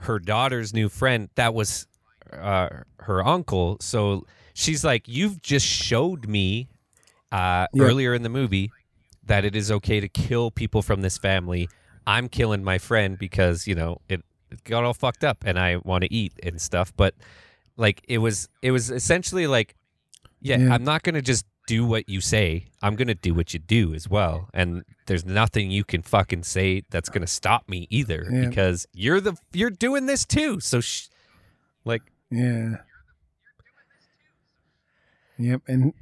[0.00, 1.86] her daughter's new friend that was
[2.32, 2.68] uh,
[3.00, 4.24] her uncle so
[4.54, 6.68] she's like you've just showed me
[7.32, 7.84] uh, Yeah.
[7.84, 8.70] earlier in the movie
[9.24, 11.68] that it is okay to kill people from this family
[12.06, 15.76] i'm killing my friend because you know it, it got all fucked up and i
[15.76, 17.14] want to eat and stuff but
[17.76, 19.74] like it was it was essentially like
[20.40, 20.72] yeah, Yeah.
[20.74, 24.08] i'm not gonna just do what you say i'm gonna do what you do as
[24.08, 28.46] well and there's nothing you can fucking say that's gonna stop me either Yeah.
[28.48, 31.08] because you're the you're doing this too so sh-
[31.84, 32.76] like Yeah.
[35.38, 35.92] Yep, and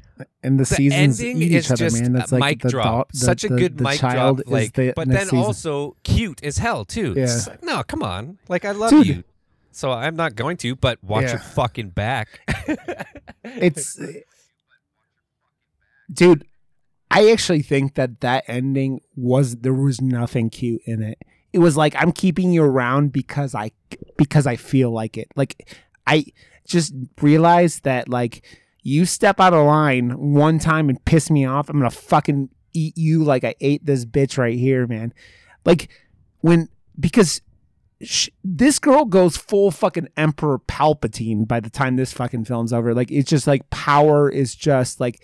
[0.44, 2.12] and the, the seasons ending eat is each other, just man.
[2.12, 4.72] That's like mic the drop the- such a the- good the mic child drop like
[4.74, 5.38] the but then season.
[5.38, 7.24] also cute as hell too Yeah.
[7.24, 9.06] it's like, no come on like i love Dude.
[9.08, 9.24] you
[9.72, 11.30] so i'm not going to but watch Yeah.
[11.30, 12.28] your fucking back
[13.44, 13.98] it's
[16.12, 16.46] dude
[17.10, 21.18] i actually think that that ending was there was nothing cute in it
[21.52, 23.72] it was like i'm keeping you around because i
[24.16, 26.24] because i feel like it like i
[26.66, 28.44] just realized that like
[28.82, 32.96] you step out of line one time and piss me off i'm gonna fucking eat
[32.96, 35.12] you like i ate this bitch right here man
[35.64, 35.88] like
[36.40, 37.40] when because
[38.02, 42.94] sh- this girl goes full fucking Emperor Palpatine by the time this fucking film's over.
[42.94, 45.22] Like it's just like power is just like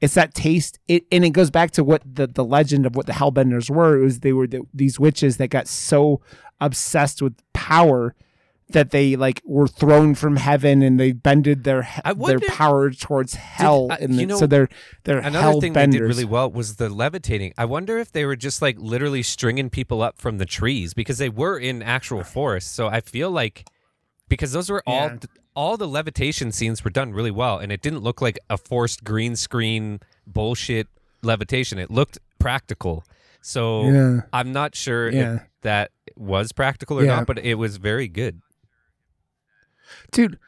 [0.00, 0.78] it's that taste.
[0.88, 3.98] It and it goes back to what the the legend of what the Hellbenders were.
[3.98, 6.20] It was they were the, these witches that got so
[6.60, 8.14] obsessed with power
[8.72, 12.90] that they like were thrown from heaven and they bended their he- I their power
[12.90, 13.88] towards hell.
[13.90, 14.68] uh, and you the- know, so they're
[15.04, 17.52] they're Another thing they did really well was the levitating.
[17.56, 21.18] I wonder if they were just like literally stringing people up from the trees because
[21.18, 22.70] they were in actual forests.
[22.70, 23.66] So I feel like
[24.28, 25.18] because those were all Yeah.
[25.54, 29.04] all the levitation scenes were done really well, and it didn't look like a forced
[29.04, 30.88] green screen bullshit
[31.22, 31.78] levitation.
[31.78, 33.04] It looked practical.
[33.42, 34.20] So Yeah.
[34.32, 35.34] I'm not sure Yeah.
[35.34, 38.40] if that was practical or not, but it was very good.
[40.10, 40.38] Dude.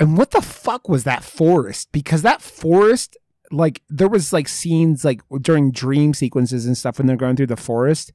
[0.00, 1.92] And what the fuck was that forest?
[1.92, 3.16] Because that forest,
[3.50, 7.46] like, there was like scenes like during dream sequences and stuff when they're going through
[7.46, 8.12] the forest,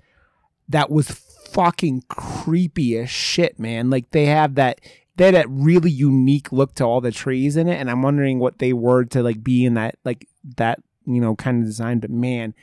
[0.68, 1.10] that was
[1.48, 3.90] fucking creepy as shit, man.
[3.90, 4.82] Like they have that
[5.16, 8.40] they had that really unique look to all the trees in it, and I'm wondering
[8.40, 10.28] what they were to like be in that like
[10.58, 12.00] that you know kind of design.
[12.00, 12.54] But man,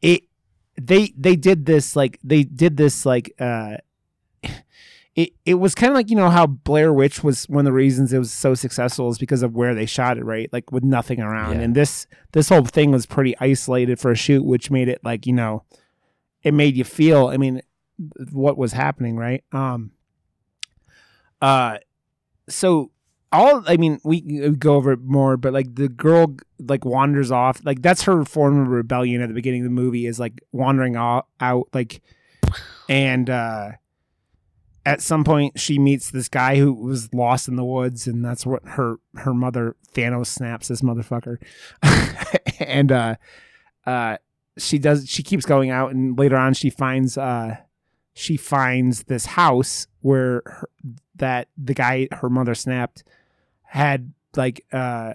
[0.00, 0.22] it
[0.80, 3.76] they they did this like they did this like uh
[5.16, 7.72] it it was kind of like you know how Blair Witch was one of the
[7.72, 10.52] reasons it was so successful is because of where they shot it, right?
[10.52, 11.56] Like with nothing around.
[11.56, 11.62] Yeah.
[11.62, 15.26] And this this whole thing was pretty isolated for a shoot, which made it like,
[15.26, 15.62] you know,
[16.42, 17.62] it made you feel, I mean,
[18.32, 19.44] what was happening, right?
[19.52, 19.92] Um
[21.40, 21.78] uh
[22.48, 22.90] so
[23.30, 27.30] all I mean, we, we go over it more, but like the girl like wanders
[27.30, 30.40] off, like that's her form of rebellion at the beginning of the movie is like
[30.50, 32.02] wandering out, out like
[32.88, 33.70] and uh
[34.86, 38.44] at some point she meets this guy who was lost in the woods and that's
[38.44, 41.38] what her her mother Thanos snaps this motherfucker.
[42.60, 43.16] And uh
[43.84, 44.18] uh
[44.56, 47.56] she does she keeps going out and later on she finds uh
[48.14, 50.68] she finds this house where her,
[51.16, 53.02] that the guy her mother snapped
[53.62, 55.14] had like uh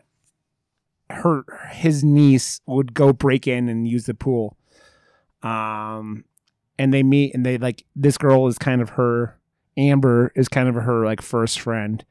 [1.10, 4.58] her his niece would go break in and use the pool.
[5.42, 6.26] Um
[6.78, 9.39] and they meet and they like this girl is kind of her
[9.78, 12.04] Amber is kind of her like first friend,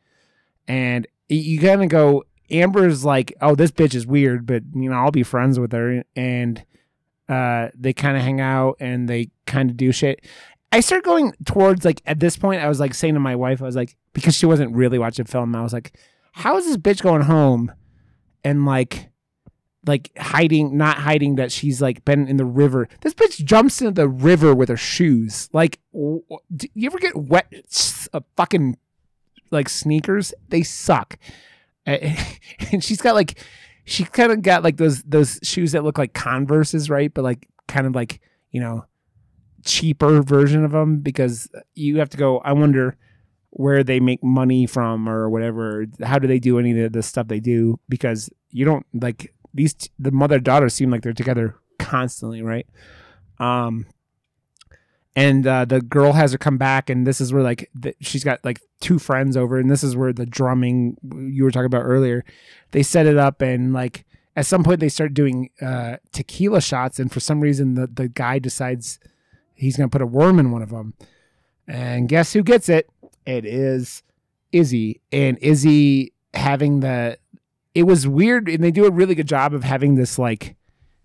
[0.66, 2.24] and you kind of go.
[2.50, 6.02] Amber's like, oh, this bitch is weird, but you know, I'll be friends with her,
[6.16, 6.64] and
[7.28, 10.24] uh, they kind of hang out and they kind of do shit.
[10.72, 13.62] I start going towards like at this point, I was like saying to my wife,
[13.62, 15.98] I was like, because she wasn't really watching film, I was like,
[16.32, 17.72] how is this bitch going home
[18.44, 19.07] and like
[19.88, 22.88] like hiding not hiding that she's like been in the river.
[23.00, 25.48] This bitch jumps into the river with her shoes.
[25.52, 26.22] Like w-
[26.54, 28.76] do you ever get wet s- uh, fucking
[29.50, 30.32] like sneakers?
[30.48, 31.18] They suck.
[31.86, 33.42] And she's got like
[33.84, 37.12] she kind of got like those those shoes that look like converses right?
[37.12, 38.20] But like kind of like
[38.50, 38.84] you know
[39.64, 42.96] cheaper version of them because you have to go i wonder
[43.50, 45.86] where they make money from or whatever.
[46.02, 47.80] How do they do any of the stuff they do?
[47.88, 52.66] Because you don't like these t- the mother daughter seem like they're together constantly right?
[53.38, 53.86] Um
[55.16, 58.22] and uh, the girl has her come back and this is where like the, she's
[58.22, 60.96] got like two friends over and this is where the drumming
[61.32, 62.24] you were talking about earlier
[62.70, 64.04] they set it up and like
[64.36, 68.06] at some point they start doing uh, tequila shots and for some reason the, the
[68.06, 69.00] guy decides
[69.54, 70.94] he's to put a worm in one of them
[71.68, 72.88] and guess who gets it?
[73.26, 74.02] It is
[74.52, 75.02] izzy.
[75.12, 77.18] And izzy having the
[77.74, 80.56] it was weird and they do a really good job of having this like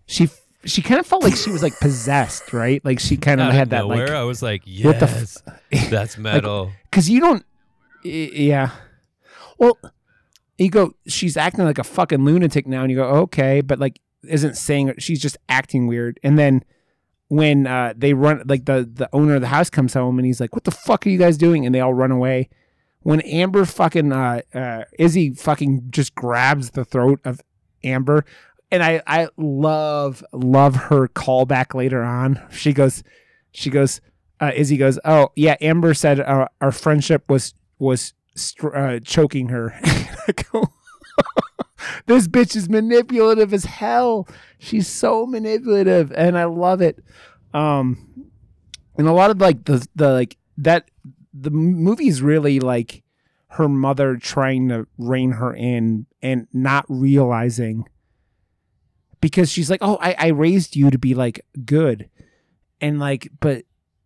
[0.07, 0.29] she
[0.65, 2.83] she kind of felt like she was like possessed right?
[2.85, 5.05] Like she kind of Out had of that nowhere, like I was like, what the
[5.07, 5.37] f-
[5.71, 6.71] yes, that's metal.
[6.89, 7.45] because you don't
[8.03, 8.71] yeah.
[9.57, 9.77] Well
[10.57, 13.99] you go she's acting like a fucking lunatic now and you go okay but like
[14.27, 16.19] isn't saying she's just acting weird.
[16.23, 16.63] And then
[17.27, 20.39] when uh they run like the the owner of the house comes home and he's
[20.39, 21.65] like what the fuck are you guys doing?
[21.65, 22.49] And they all run away
[23.03, 27.39] when amber fucking uh uh izzy fucking just grabs the throat of
[27.83, 28.25] amber
[28.71, 33.03] and i i love love her callback later on she goes
[33.51, 34.01] she goes
[34.43, 39.79] uh, Izzy goes, "Oh yeah, Amber said our friendship was was str- uh, choking her."
[42.07, 44.27] "This bitch is manipulative as hell.
[44.59, 47.01] She's so manipulative, and I love it."
[47.53, 48.27] Um,
[48.97, 50.89] and a lot of like the the like that
[51.33, 53.03] the movie's really like
[53.49, 57.85] her mother trying to rein her in and not realizing
[59.21, 62.09] because she's like, "Oh, I, I raised you to be like good,"
[62.81, 63.63] and like, but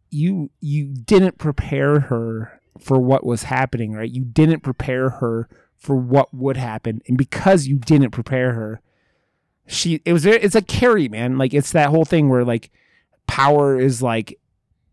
[0.09, 4.09] you you didn't prepare her for what was happening, right?
[4.11, 8.81] You didn't prepare her for what would happen, and because you didn't prepare her,
[9.65, 11.37] she it was it's like Carrie, man.
[11.37, 12.69] Like it's that whole thing where like
[13.27, 14.39] power is like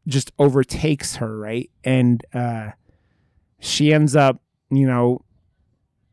[0.06, 1.70] just overtakes her, right?
[1.82, 2.70] And uh
[3.60, 4.40] she ends up,
[4.70, 5.24] you know,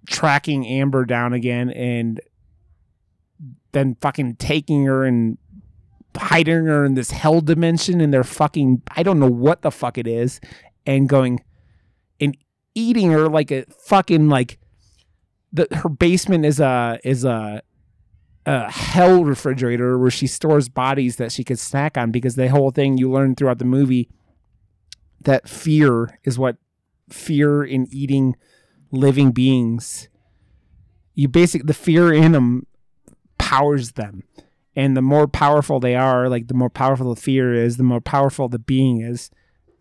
[0.08, 2.22] tracking Amber down again and
[3.72, 5.38] then fucking taking her and
[6.16, 9.98] hiding her in this hell dimension and they're fucking I don't know what the fuck
[9.98, 10.42] it is
[10.86, 11.44] and going
[12.20, 12.38] and
[12.76, 14.60] eating her like a fucking like
[15.54, 17.62] the her basement is a is a
[18.46, 22.72] a hell refrigerator where she stores bodies that she could snack on because the whole
[22.72, 24.10] thing you learn throughout the movie
[25.22, 26.58] that fear is what
[27.10, 28.36] fear in eating
[28.92, 30.10] living beings.
[31.14, 32.66] You basically the fear in them
[33.38, 34.24] powers them.
[34.76, 38.02] And the more powerful they are like the more powerful the fear is the more
[38.02, 39.30] powerful the being is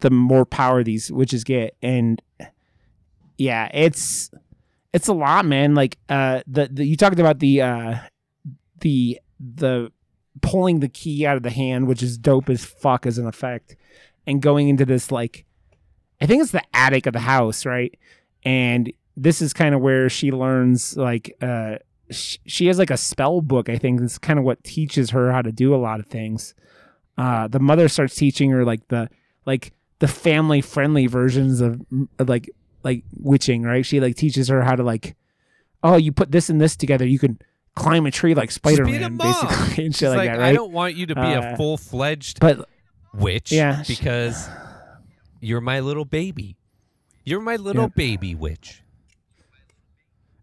[0.01, 1.77] the more power these witches get.
[1.81, 2.21] And
[3.39, 4.31] yeah it's
[4.93, 5.75] it's a lot man.
[5.75, 7.99] Like uh the, the you talked about the uh
[8.81, 9.91] the the
[10.43, 13.77] pulling the key out of the hand which is dope as fuck as an effect
[14.27, 15.45] and going into this like
[16.21, 17.99] i think it's the attic of the house right?
[18.43, 21.77] And this is kind of where she learns like uh
[22.11, 25.31] sh- she has like a spell book i think it's kind of what teaches her
[25.33, 26.55] how to do a lot of things.
[27.19, 29.11] Uh the mother starts teaching her like the
[29.45, 32.49] like the family friendly versions of mm, like
[32.83, 33.85] like witching right?
[33.85, 35.17] She like teaches her how to like
[35.83, 37.39] oh you put this and this together you can
[37.77, 40.97] climb a tree like Just spider-man basically and shit like, like, that I don't want
[40.97, 42.69] you to be Uh, a full fledged but
[43.15, 44.49] witch Yeah, she- because
[45.41, 46.57] you're my little baby.
[47.25, 47.89] You're my little Yeah.
[47.97, 48.83] baby witch.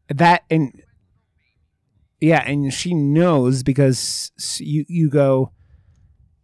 [0.09, 0.82] that and
[2.21, 5.51] yeah and she knows because you you go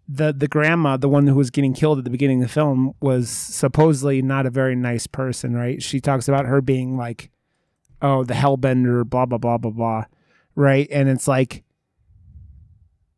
[0.07, 2.91] the the grandma the one who was getting killed at the beginning of the film
[3.01, 7.31] was supposedly not a very nice person right she talks about her being like
[8.01, 10.03] oh the hellbender blah blah blah blah blah
[10.55, 11.63] right and it's like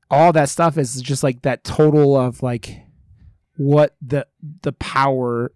[0.10, 2.82] all that stuff is just like that total of like
[3.58, 4.28] what the
[4.62, 5.52] the power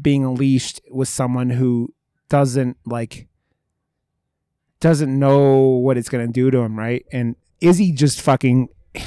[0.00, 1.92] being unleashed with someone who
[2.28, 3.28] doesn't like
[4.80, 7.04] doesn't know what it's gonna do to him, right?
[7.12, 8.68] And is he just fucking.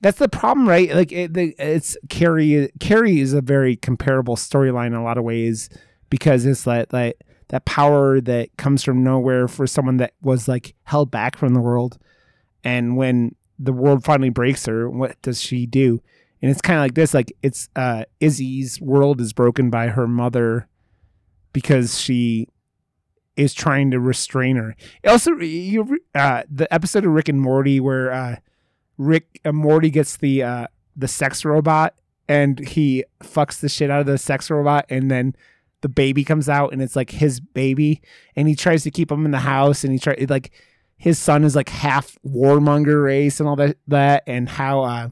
[0.00, 0.94] That's the problem, right?
[0.94, 2.70] Like it, it's Carrie.
[2.78, 5.70] Carrie is a very comparable storyline in a lot of ways
[6.10, 7.18] because it's like like
[7.54, 11.60] that power that comes from nowhere for someone that was like held back from the
[11.60, 11.98] world,
[12.64, 16.02] and when the world finally breaks her, what does she do?
[16.42, 20.08] And it's kind of like this: like it's uh, Izzy's world is broken by her
[20.08, 20.66] mother
[21.52, 22.48] because she
[23.36, 24.74] is trying to restrain her.
[25.06, 28.36] Also, you uh, the episode of Rick and Morty where uh,
[28.98, 31.94] Rick uh, Morty gets the uh, the sex robot
[32.28, 35.36] and he fucks the shit out of the sex robot, and then
[35.84, 38.00] the baby comes out and it's like his baby,
[38.34, 40.50] and he tries to keep him in the house, and he try like
[40.96, 45.08] his son is like half warmonger race and all that that, and how uh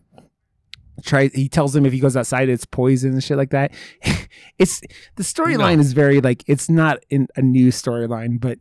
[1.02, 3.72] try he tells him if he goes outside it's poison and shit like that.
[4.58, 4.80] It's
[5.16, 8.58] the storyline is very like it's not in a new storyline but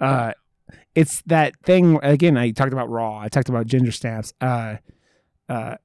[0.00, 0.32] uh
[0.94, 4.76] it's that thing again i talked about raw i talked about ginger snaps uh
[5.48, 5.76] uh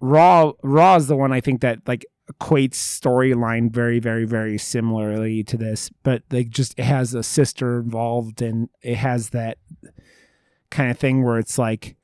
[0.00, 5.42] raw raw is the one i think that like equates storyline very very very similarly
[5.42, 9.56] to this but like just it has a sister involved and it has that
[10.70, 11.96] kind of thing where it's like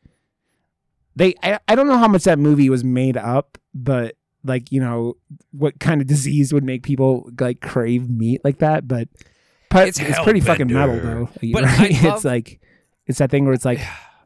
[1.14, 4.80] they I, I don't know how much that movie was made up but like you
[4.80, 5.16] know
[5.52, 9.08] what kind of disease would make people like crave meat like that but
[9.88, 11.92] It's it's, pretty fucking metal though But right?
[12.02, 12.60] Love- it's like
[13.06, 13.80] it's that thing where it's like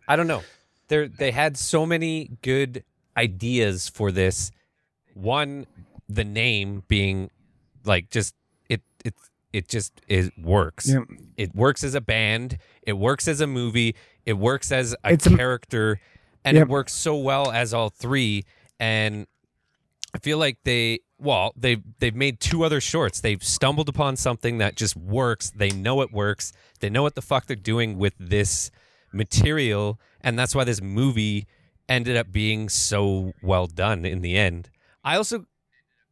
[0.06, 0.42] I don't know.
[0.88, 2.84] They they had so many good
[3.16, 4.50] ideas for this.
[5.14, 5.66] One,
[6.08, 7.30] the name being
[7.84, 8.34] like just
[8.68, 9.14] it it
[9.52, 10.88] it just it works.
[10.88, 11.00] Yeah.
[11.36, 12.58] It works as a band.
[12.82, 13.94] It works as a movie.
[14.26, 16.00] It works as a It's a- character,
[16.44, 16.66] and Yep.
[16.66, 18.44] it works so well as all three.
[18.80, 19.26] And
[20.14, 23.20] I feel like they well they they've made two other shorts.
[23.20, 25.50] They've stumbled upon something that just works.
[25.50, 26.52] They know it works.
[26.80, 28.70] They know what the fuck they're doing with this
[29.12, 31.46] material, and that's why this movie
[31.88, 34.68] ended up being so well done in the end.
[35.02, 35.46] I also,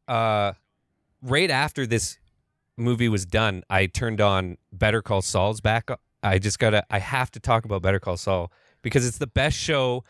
[0.08, 0.52] uh,
[1.22, 2.18] right after this
[2.76, 5.88] movie was done, I turned on Better Call Saul's back.
[6.22, 8.50] I just gotta, I have to talk about Better Call Saul
[8.82, 10.04] because it's the best show.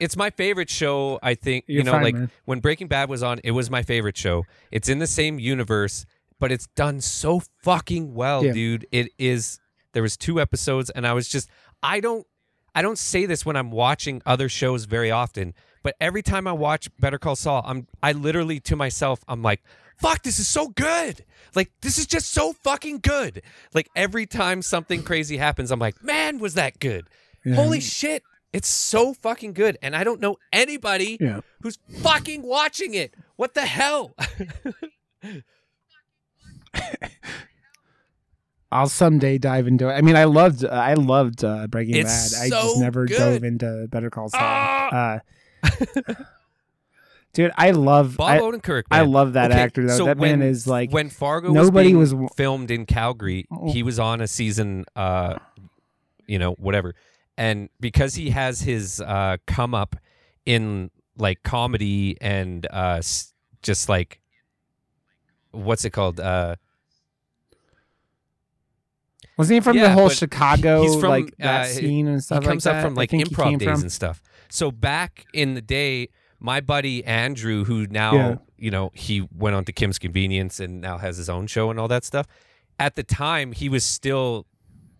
[0.00, 1.18] It's my favorite show.
[1.22, 2.30] I think you You're know, fine, like man.
[2.44, 4.44] when Breaking Bad was on, it was my favorite show.
[4.70, 6.06] It's in the same universe,
[6.38, 8.52] but it's done so fucking well, Yeah.
[8.52, 8.86] dude.
[8.92, 9.58] It is.
[9.92, 11.48] There was two episodes, and I was just,
[11.82, 12.26] I don't,
[12.74, 15.54] I don't say this when I'm watching other shows very often,
[15.88, 19.62] but every time I watch Better Call Saul, I'm, I literally to myself, I'm like,
[19.96, 21.24] fuck, this is so good.
[21.54, 23.40] Like this is just so fucking good.
[23.72, 27.08] Like every time something crazy happens, I'm like, man, was that good?
[27.42, 27.54] Yeah.
[27.54, 28.22] Holy shit.
[28.52, 29.78] It's so fucking good.
[29.80, 31.40] And I don't know anybody Yeah.
[31.62, 33.14] who's fucking watching it.
[33.36, 34.14] What the hell?
[38.70, 39.92] I'll someday dive into it.
[39.92, 42.42] I mean, I loved, uh, I loved uh, Breaking It's Bad.
[42.42, 43.16] I just never good.
[43.16, 44.40] dove into Better Call Saul.
[44.42, 45.14] Ah!
[45.14, 45.18] Uh,
[47.32, 48.84] dude, I love, Bob I, Odenkirk.
[48.90, 49.96] I love that Okay, actor though.
[49.96, 53.70] so that when, man is like, when Fargo nobody was, was- filmed in Calgary, Oh.
[53.72, 55.38] he was on a season, uh,
[56.26, 56.94] you know, whatever.
[57.36, 59.96] And because he has his uh, come up
[60.44, 63.00] in like comedy and uh,
[63.62, 64.20] just like
[65.52, 66.18] what's it called?
[66.20, 66.56] Uh,
[69.36, 72.44] wasn't he from Yeah, the whole Chicago from, like that uh, scene and he stuff
[72.44, 72.86] comes like up that?
[72.86, 73.80] from like improv days from.
[73.82, 74.20] and stuff.
[74.50, 76.08] So back in the day,
[76.40, 78.34] my buddy Andrew, who now Yeah.
[78.56, 81.78] you know he went on to Kim's Convenience and now has his own show and
[81.80, 82.26] all that stuff.
[82.78, 84.46] At the time, he was still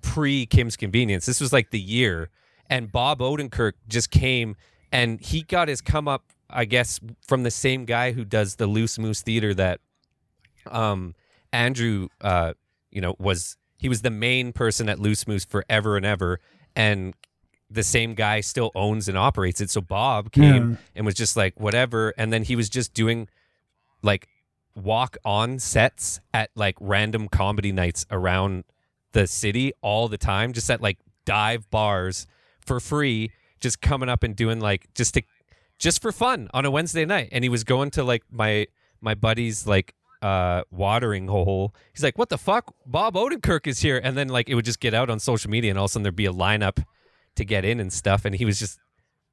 [0.03, 1.27] pre Kim's Convenience.
[1.27, 2.31] This was like the year,
[2.69, 4.57] and Bob Odenkirk just came
[4.91, 8.67] and he got his come up, I guess, from the same guy who does the
[8.67, 9.81] Loose Moose Theater that
[10.71, 11.15] um
[11.53, 12.53] Andrew uh
[12.91, 16.41] you know was he was the main person at Loose Moose forever and ever,
[16.75, 17.15] and
[17.71, 19.71] the same guy still owns and operates it.
[19.71, 20.77] So Bob came Yeah.
[20.97, 23.29] and was just like whatever, and then he was just doing
[24.03, 24.29] like
[24.75, 28.65] walk on sets at like random comedy nights around
[29.13, 32.27] the city all the time, just at like dive bars
[32.65, 35.23] for free, just coming up and doing like just to
[35.79, 37.29] just for fun on a Wednesday night.
[37.33, 38.67] And he was going to like my
[39.01, 41.75] my buddy's like uh watering hole.
[41.93, 42.75] He's like, What the fuck?
[42.87, 44.01] Bob Odenkirk is here.
[44.03, 45.93] And then like it would just get out on social media and all of a
[45.93, 46.85] sudden there'd be a lineup
[47.39, 48.25] to get in and stuff.
[48.25, 48.79] And he was just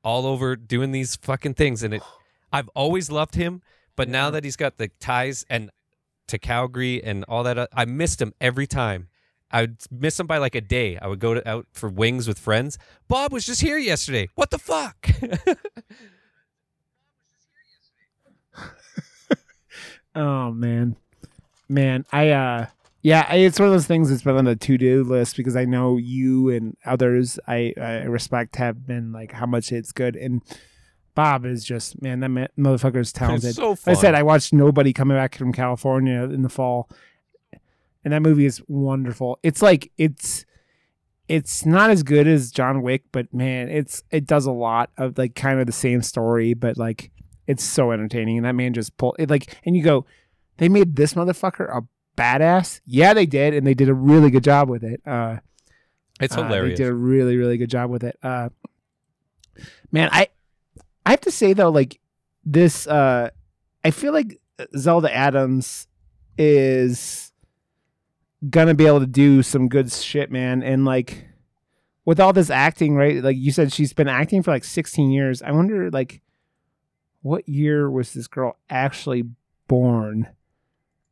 [0.03, 1.83] all over doing these fucking things.
[1.83, 2.03] And it
[2.51, 3.61] I've always loved him,
[3.95, 5.71] but now that he's got the ties and
[6.27, 9.09] to Calgary and all that, uh, I missed him every time.
[9.51, 10.97] I would miss him by like a day.
[10.97, 12.77] I would go to, out for wings with friends.
[13.07, 14.29] Bob was just here yesterday.
[14.35, 15.09] What the fuck?
[20.15, 20.95] Oh man,
[21.67, 22.67] man, I uh,
[23.05, 25.65] yeah, it's one of those things that's been on the to do list because I
[25.65, 30.41] know you and others I, I respect have been like how much it's good and.
[31.13, 33.55] Bob is just man, that ma- motherfucker is talented.
[33.55, 34.15] so I said.
[34.15, 36.89] I watched Nobody coming back from California in the fall,
[38.03, 39.39] and that movie is wonderful.
[39.41, 40.45] It's like it's
[41.29, 45.17] it's not as good as John Wick, but man, it's it does a lot of
[45.17, 47.11] like kind of the same story, but like
[47.47, 48.35] it's so entertaining.
[48.35, 50.05] And that man just pulled it like, and you go,
[50.57, 51.83] they made this motherfucker a
[52.15, 52.81] badass.
[52.85, 55.01] Yeah, they did, and they did a really good job with it.
[55.05, 55.37] Uh,
[56.19, 56.77] It's uh, hilarious.
[56.77, 58.17] they did a really, really good job with it.
[58.23, 58.49] Uh,
[59.91, 60.27] man, I
[61.05, 61.99] I have to say though, like
[62.43, 63.29] this, uh,
[63.83, 64.39] I feel like
[64.77, 65.87] Zelda Adams
[66.37, 67.31] is
[68.49, 70.63] gonna be able to do some good shit, man.
[70.63, 71.27] And like
[72.05, 73.23] with all this acting, right?
[73.23, 75.41] Like you said, she's been acting for like 16 years.
[75.41, 76.21] I wonder, like,
[77.23, 79.23] what year was this girl actually
[79.67, 80.27] born?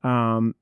[0.04, 0.54] Um,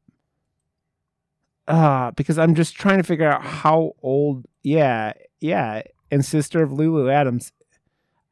[1.68, 4.46] uh, because I'm just trying to figure out how old.
[4.64, 7.52] Yeah, yeah, and sister of Lulu Adams.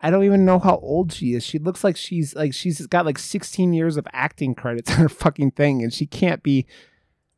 [0.02, 1.44] I don't even know how old she is.
[1.44, 5.10] She looks like she's like she's got like 16 years of acting credits on her
[5.10, 6.66] fucking thing, and she can't be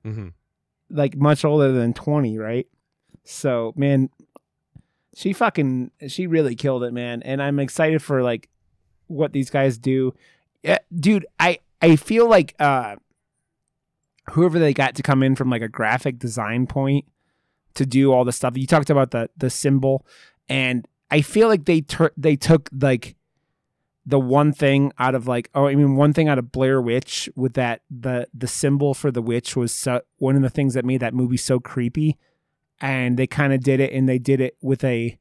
[0.03, 0.29] hmm
[0.89, 2.67] like much older than 20, right?
[3.23, 4.09] So, man,
[5.15, 7.21] she fucking she really killed it, man.
[7.23, 8.49] And I'm excited for like
[9.07, 10.13] what these guys do.
[10.63, 12.95] Yeah, dude, I I feel like uh
[14.31, 17.05] whoever they got to come in from like a graphic design point
[17.73, 18.57] to do all the stuff.
[18.57, 20.05] You talked about the the symbol
[20.49, 23.15] and I feel like they tur- they took like
[24.05, 27.29] the one thing out of like oh I mean one thing out of Blair Witch
[27.35, 30.85] with that the the symbol for the witch was so, one of the things that
[30.85, 32.17] made that movie so creepy
[32.79, 35.17] and they kind of did it and they did it with a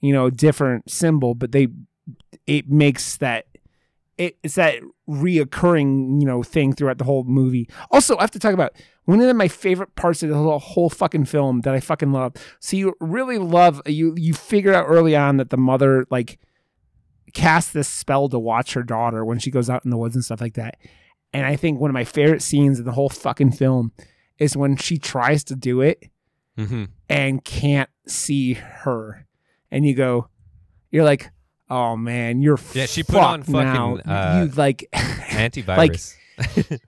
[0.00, 1.68] you know different symbol but they
[2.46, 3.46] it makes that
[4.18, 4.76] it, it's that
[5.08, 7.68] reoccurring you know thing throughout the whole movie.
[7.90, 8.72] Also i have to talk about
[9.04, 12.34] one of my favorite parts of the whole, whole fucking film that i fucking love.
[12.60, 16.38] So you really love you you figure out early on that the mother like
[17.34, 20.24] casts this spell to watch her daughter when she goes out in the woods and
[20.24, 20.76] stuff like that.
[21.32, 23.92] And i think one of my favorite scenes in the whole fucking film
[24.38, 26.10] is when she tries to do it
[26.56, 29.26] hmm and can't see her.
[29.70, 30.28] And you go
[30.90, 31.30] you're like
[31.70, 36.14] oh man you're Yeah, she put on fucking, uh, you like Antivirus.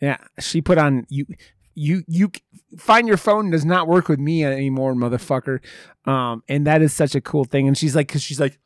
[0.00, 1.26] yeah she put on you
[1.74, 2.30] you you
[2.78, 5.60] find your phone does not work with me anymore motherfucker.
[6.06, 7.66] Um and that is such a cool thing.
[7.66, 8.58] And she's like because she's like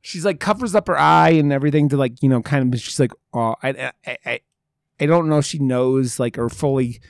[0.00, 2.98] she's like covers up her eye and everything to like you know kind of she's
[2.98, 4.40] like oh I, I i
[4.98, 7.00] i don't know if she knows like or fully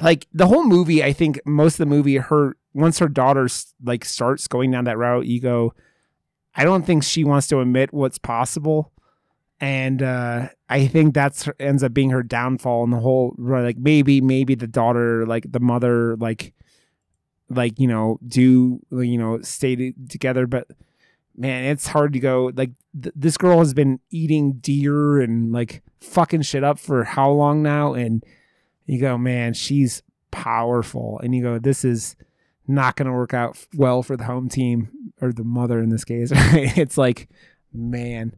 [0.00, 3.48] like the whole movie i think most of the movie her once her daughter
[3.82, 5.74] like starts going down that route you go
[6.54, 8.92] i don't think she wants to admit what's possible.
[9.62, 14.20] And uh i think that's ends up being her downfall in the whole like maybe
[14.22, 16.54] maybe the daughter like the mother like
[17.50, 20.46] like you know do you know stay together.
[20.46, 20.68] But
[21.36, 22.70] man it's hard to go like
[23.00, 27.62] th- this girl has been eating deer and like fucking shit up for how long
[27.62, 27.92] now?
[27.92, 28.24] And
[28.86, 31.20] you go man she's powerful.
[31.22, 32.16] And you go this is
[32.74, 34.88] not going to work out well for the home team
[35.20, 37.28] or the mother in this case right it's like
[37.72, 38.34] man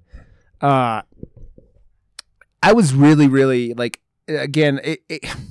[0.60, 1.02] uh
[2.62, 5.24] i was really really like again it, it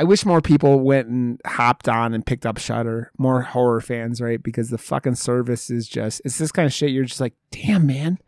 [0.00, 3.10] I wish more people went and hopped on and picked up Shudder.
[3.18, 4.40] More horror fans, right?
[4.40, 6.90] Because the fucking service is just it's this kind of shit.
[6.90, 8.18] You're just like, damn, man,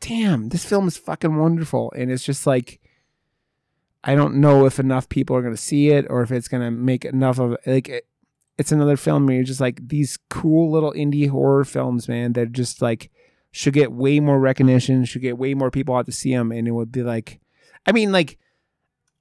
[0.00, 2.80] damn, this film is fucking wonderful, and it's just like,
[4.02, 7.04] I don't know if enough people are gonna see it or if it's gonna make
[7.04, 8.04] enough of like.
[8.58, 12.32] It's another film where you're just like these cool little indie horror films, man.
[12.32, 13.10] That just like
[13.52, 16.66] should get way more recognition, should get way more people out to see them, and
[16.66, 17.40] it would be like,
[17.86, 18.38] I mean, like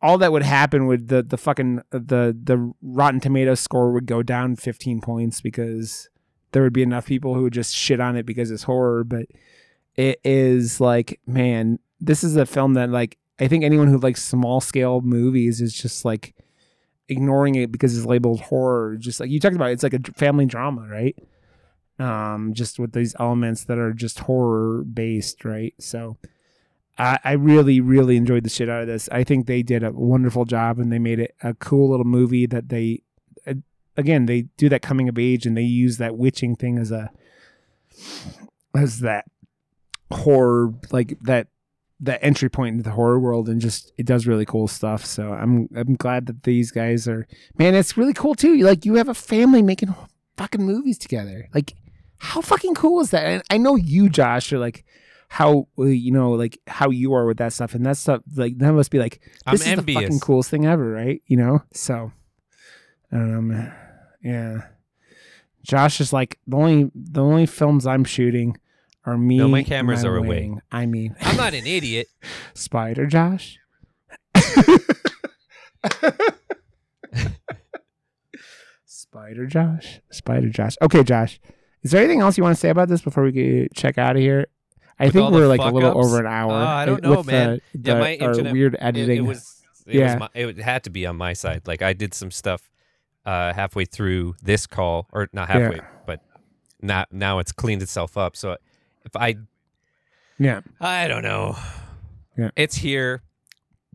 [0.02, 4.24] all that would happen would the the fucking the the Rotten Tomatoes score would go
[4.24, 6.10] down 15 points because
[6.52, 9.04] there would be enough people who would just shit on it because it's horror.
[9.04, 9.28] But
[9.96, 14.24] it is like, man, this is a film that like I think anyone who likes
[14.24, 16.34] small scale movies is just like
[17.10, 18.98] ignoring it because it's labeled horror.
[18.98, 21.16] Just like you talked about, it's like a family drama, right?
[22.00, 25.74] Um, just with these elements that are just horror based, right?
[25.80, 26.18] So
[26.98, 29.10] I, I really, really enjoyed the shit out of this.
[29.12, 32.46] I think they did a wonderful job and they made it a cool little movie
[32.48, 33.02] that they,
[33.96, 37.12] again, they do that coming of age and they use that witching thing as a,
[38.76, 39.26] as that
[40.12, 41.48] horror, like that,
[42.00, 45.06] that entry point into the horror world and just it does really cool stuff.
[45.06, 48.58] So I'm I'm glad that these guys are man, it's really cool too.
[48.58, 49.96] Like you have a family making
[50.38, 51.50] fucking movies together.
[51.54, 51.74] Like
[52.20, 53.26] how fucking cool is that?
[53.26, 54.86] And I know you, Josh, are like
[55.30, 58.72] how you know like how you are with that stuff and that stuff like that
[58.72, 59.86] must be like this I'm is envious.
[59.86, 62.14] the fucking coolest thing ever right you know so
[63.12, 63.76] i don't know man
[64.24, 64.62] yeah
[65.64, 68.58] josh is like the only the only films i'm shooting
[69.08, 70.28] are me No, my cameras are away.
[70.28, 70.62] wing.
[70.72, 72.08] i mean I'm not an idiot.
[72.54, 73.58] spider josh
[78.86, 81.40] spider josh spider josh okay josh
[81.84, 84.16] is there anything else you want to say about this before we get, check out
[84.16, 84.48] of here
[85.00, 86.08] i With think we're like a little fuck-ups?
[86.08, 87.62] over an hour Uh, I don't know, with man.
[87.74, 89.62] the, Yeah, the- my our internet- weird It, editing it was.
[89.86, 90.14] It Yeah.
[90.16, 91.62] Was my, it had to be on my side.
[91.66, 92.62] Like I did some stuff
[93.26, 96.20] uh, halfway through this call, or not halfway, but
[96.82, 98.36] not now it's cleaned itself up.
[98.36, 98.58] So
[99.08, 99.36] if I,
[100.38, 101.56] yeah I don't know.
[102.38, 102.50] Yeah.
[102.56, 103.24] It's here.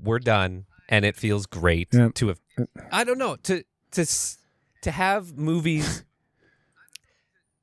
[0.03, 2.09] We're done, and it feels great Yeah.
[2.15, 2.41] to have.
[2.91, 3.63] I don't know to
[3.93, 4.07] to
[4.83, 6.05] to have movies.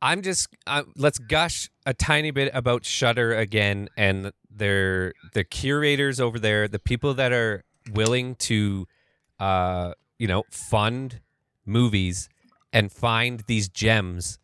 [0.02, 6.20] I'm just uh, let's gush a tiny bit about Shudder again and their the curators
[6.22, 8.88] over there, the people that are willing to,
[9.40, 11.20] uh, you know, fund
[11.66, 12.30] movies
[12.72, 14.40] and find these gems.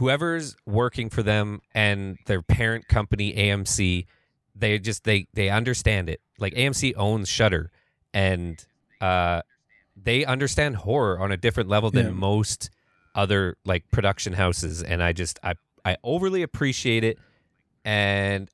[0.00, 4.06] Whoever's working for them and their parent company AMC,
[4.54, 6.20] they just they they understand it.
[6.38, 7.70] Like AMC owns Shudder,
[8.14, 8.64] and
[9.02, 9.42] uh,
[10.02, 12.12] they understand horror on a different level than Yeah.
[12.12, 12.70] most
[13.14, 15.52] other like production houses and i just i
[15.84, 17.18] i overly appreciate it
[17.84, 18.48] and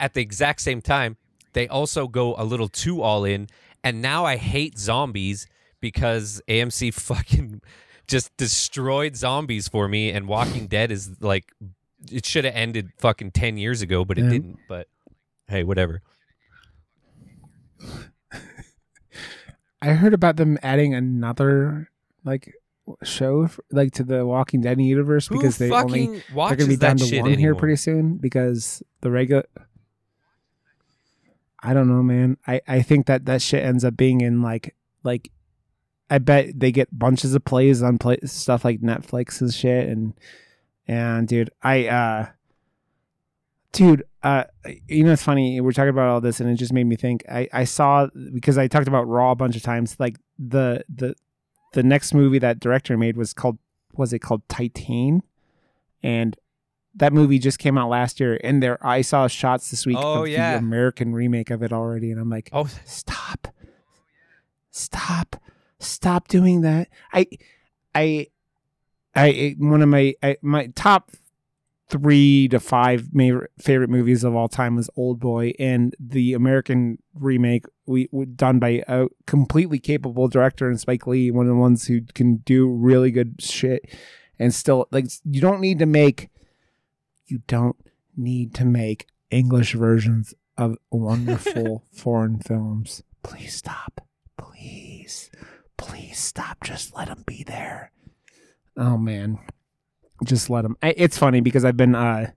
[0.00, 1.16] at the exact same time
[1.52, 3.46] they also go a little too all in
[3.84, 5.46] and now i hate zombies
[5.80, 7.60] because amc fucking
[8.08, 11.52] just destroyed zombies for me and walking dead is like
[12.10, 14.30] it should have ended fucking 10 years ago but it Yeah.
[14.30, 14.88] didn't but
[15.46, 16.02] hey whatever
[19.80, 21.90] I heard about them adding another
[22.24, 22.52] like
[23.04, 26.76] show f- like to the Walking Dead universe because Who they only they're gonna be
[26.76, 29.44] down to one here pretty soon because the regular.
[31.62, 32.38] I don't know, man.
[32.46, 34.74] I I think that that shit ends up being in like
[35.04, 35.30] like.
[36.10, 39.88] I bet they get bunches of plays on play stuff like Netflix and shit.
[39.88, 40.14] And
[40.86, 42.26] and dude, I uh
[43.72, 44.44] dude uh
[44.86, 47.24] you know it's funny we're talking about all this and it just made me think.
[47.30, 51.14] I i saw because i talked about raw a bunch of times like the the
[51.74, 53.58] the next movie that director made was called
[53.94, 55.20] was it called Titane?
[56.02, 56.36] And
[56.94, 60.22] that movie just came out last year and there i saw shots this week Oh,
[60.22, 60.52] of yeah.
[60.52, 62.68] the american remake of it already and i'm like oh.
[62.84, 63.48] stop.
[64.70, 65.36] Stop
[65.80, 66.88] stop doing that.
[67.12, 67.26] I
[67.94, 68.26] i
[69.14, 71.12] i one of my I, my top
[71.88, 76.98] three to five ma- favorite movies of all time was old boy and the american
[77.14, 81.58] remake we, we done by a completely capable director and spike lee one of the
[81.58, 83.88] ones who can do really good shit
[84.38, 86.28] and still like you don't need to make
[87.26, 87.76] you don't
[88.18, 93.02] need to make english versions of wonderful foreign films.
[93.22, 94.02] Please stop.
[94.36, 95.30] Please
[95.78, 96.62] please stop.
[96.62, 97.92] Just let them be there.
[98.76, 99.38] Oh man.
[100.24, 102.30] Just let them it's funny because i've been uh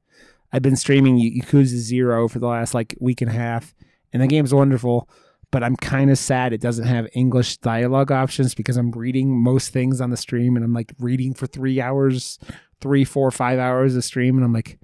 [0.53, 3.73] i've been streaming yakuza zero for the last like week and a half
[4.13, 5.09] and the game's wonderful
[5.49, 9.73] but i'm kind of sad it doesn't have english dialogue options because i'm reading most
[9.73, 12.37] things on the stream and i'm like reading for three hours
[12.81, 14.79] three four five hours of stream and i'm like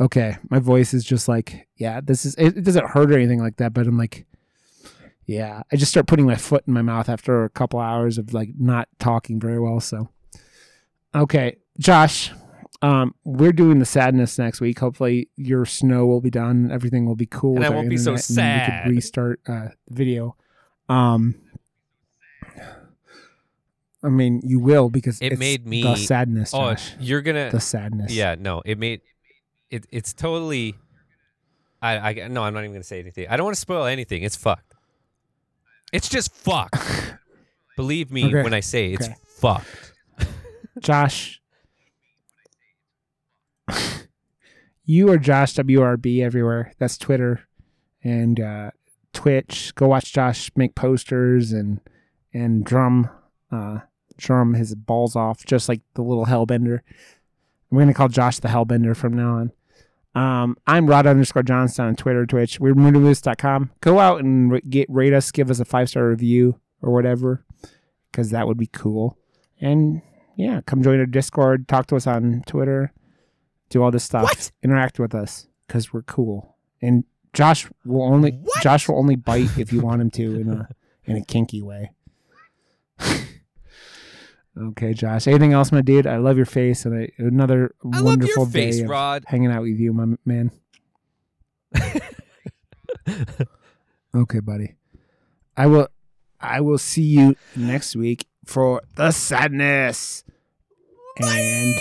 [0.00, 3.56] okay my voice is just like yeah this is it doesn't hurt or anything like
[3.56, 4.24] that but i'm like
[5.30, 8.32] yeah i just start putting my foot in my mouth after a couple hours of
[8.34, 10.08] like not talking very well so
[11.14, 12.32] okay josh
[12.82, 17.14] um we're doing the sadness next week hopefully your snow will be done everything will
[17.16, 18.84] be cool And I won't be so and we sad.
[18.84, 20.36] could restart uh the video
[20.88, 21.34] um
[24.02, 27.50] i mean you will because It it's made me- the sadness oh josh you're gonna
[27.50, 29.02] the sadness Yeah, no, it made
[29.70, 29.86] it.
[29.92, 30.74] It's totally.
[31.80, 33.28] I, I no, I'm not even gonna say anything.
[33.30, 34.24] I don't want to spoil anything.
[34.24, 34.69] It's fucked.
[35.92, 37.14] It's just fucked.
[37.76, 38.42] Believe me Okay.
[38.42, 39.16] when I say it's Okay.
[39.26, 39.92] fucked.
[40.80, 41.40] Josh,
[44.84, 46.72] you are Josh WRB everywhere.
[46.78, 47.40] That's Twitter
[48.02, 48.70] and uh,
[49.12, 49.74] Twitch.
[49.74, 51.80] Go watch Josh make posters and
[52.32, 53.08] and drum
[53.50, 53.80] uh,
[54.16, 56.80] drum his balls off, just like the little Hellbender.
[57.70, 59.52] We're gonna call Josh the Hellbender from now on.
[60.14, 62.58] Um, I'm Rod underscore Johnston on Twitter, Twitch.
[62.58, 63.70] We're moodalist.com.
[63.80, 67.44] Go out and ra- get rate us, give us a five star review or whatever,
[68.10, 69.16] because that would be cool.
[69.60, 70.02] And
[70.36, 72.92] yeah, come join our Discord, talk to us on Twitter,
[73.68, 74.50] do all this stuff, What?
[74.62, 76.56] interact with us because we're cool.
[76.82, 78.62] And Josh will only What?
[78.62, 80.68] Josh will only bite if you want him to in a
[81.04, 81.92] in a kinky way.
[84.56, 85.26] okay, Josh.
[85.26, 86.06] Anything else, my dude?
[86.06, 89.24] I love your face and I, another I love wonderful your face, of Rod.
[89.26, 90.50] hanging out with you, my man.
[94.14, 94.74] okay, buddy.
[95.56, 95.88] I will
[96.40, 100.24] I will see you next week for the sadness.
[101.18, 101.74] And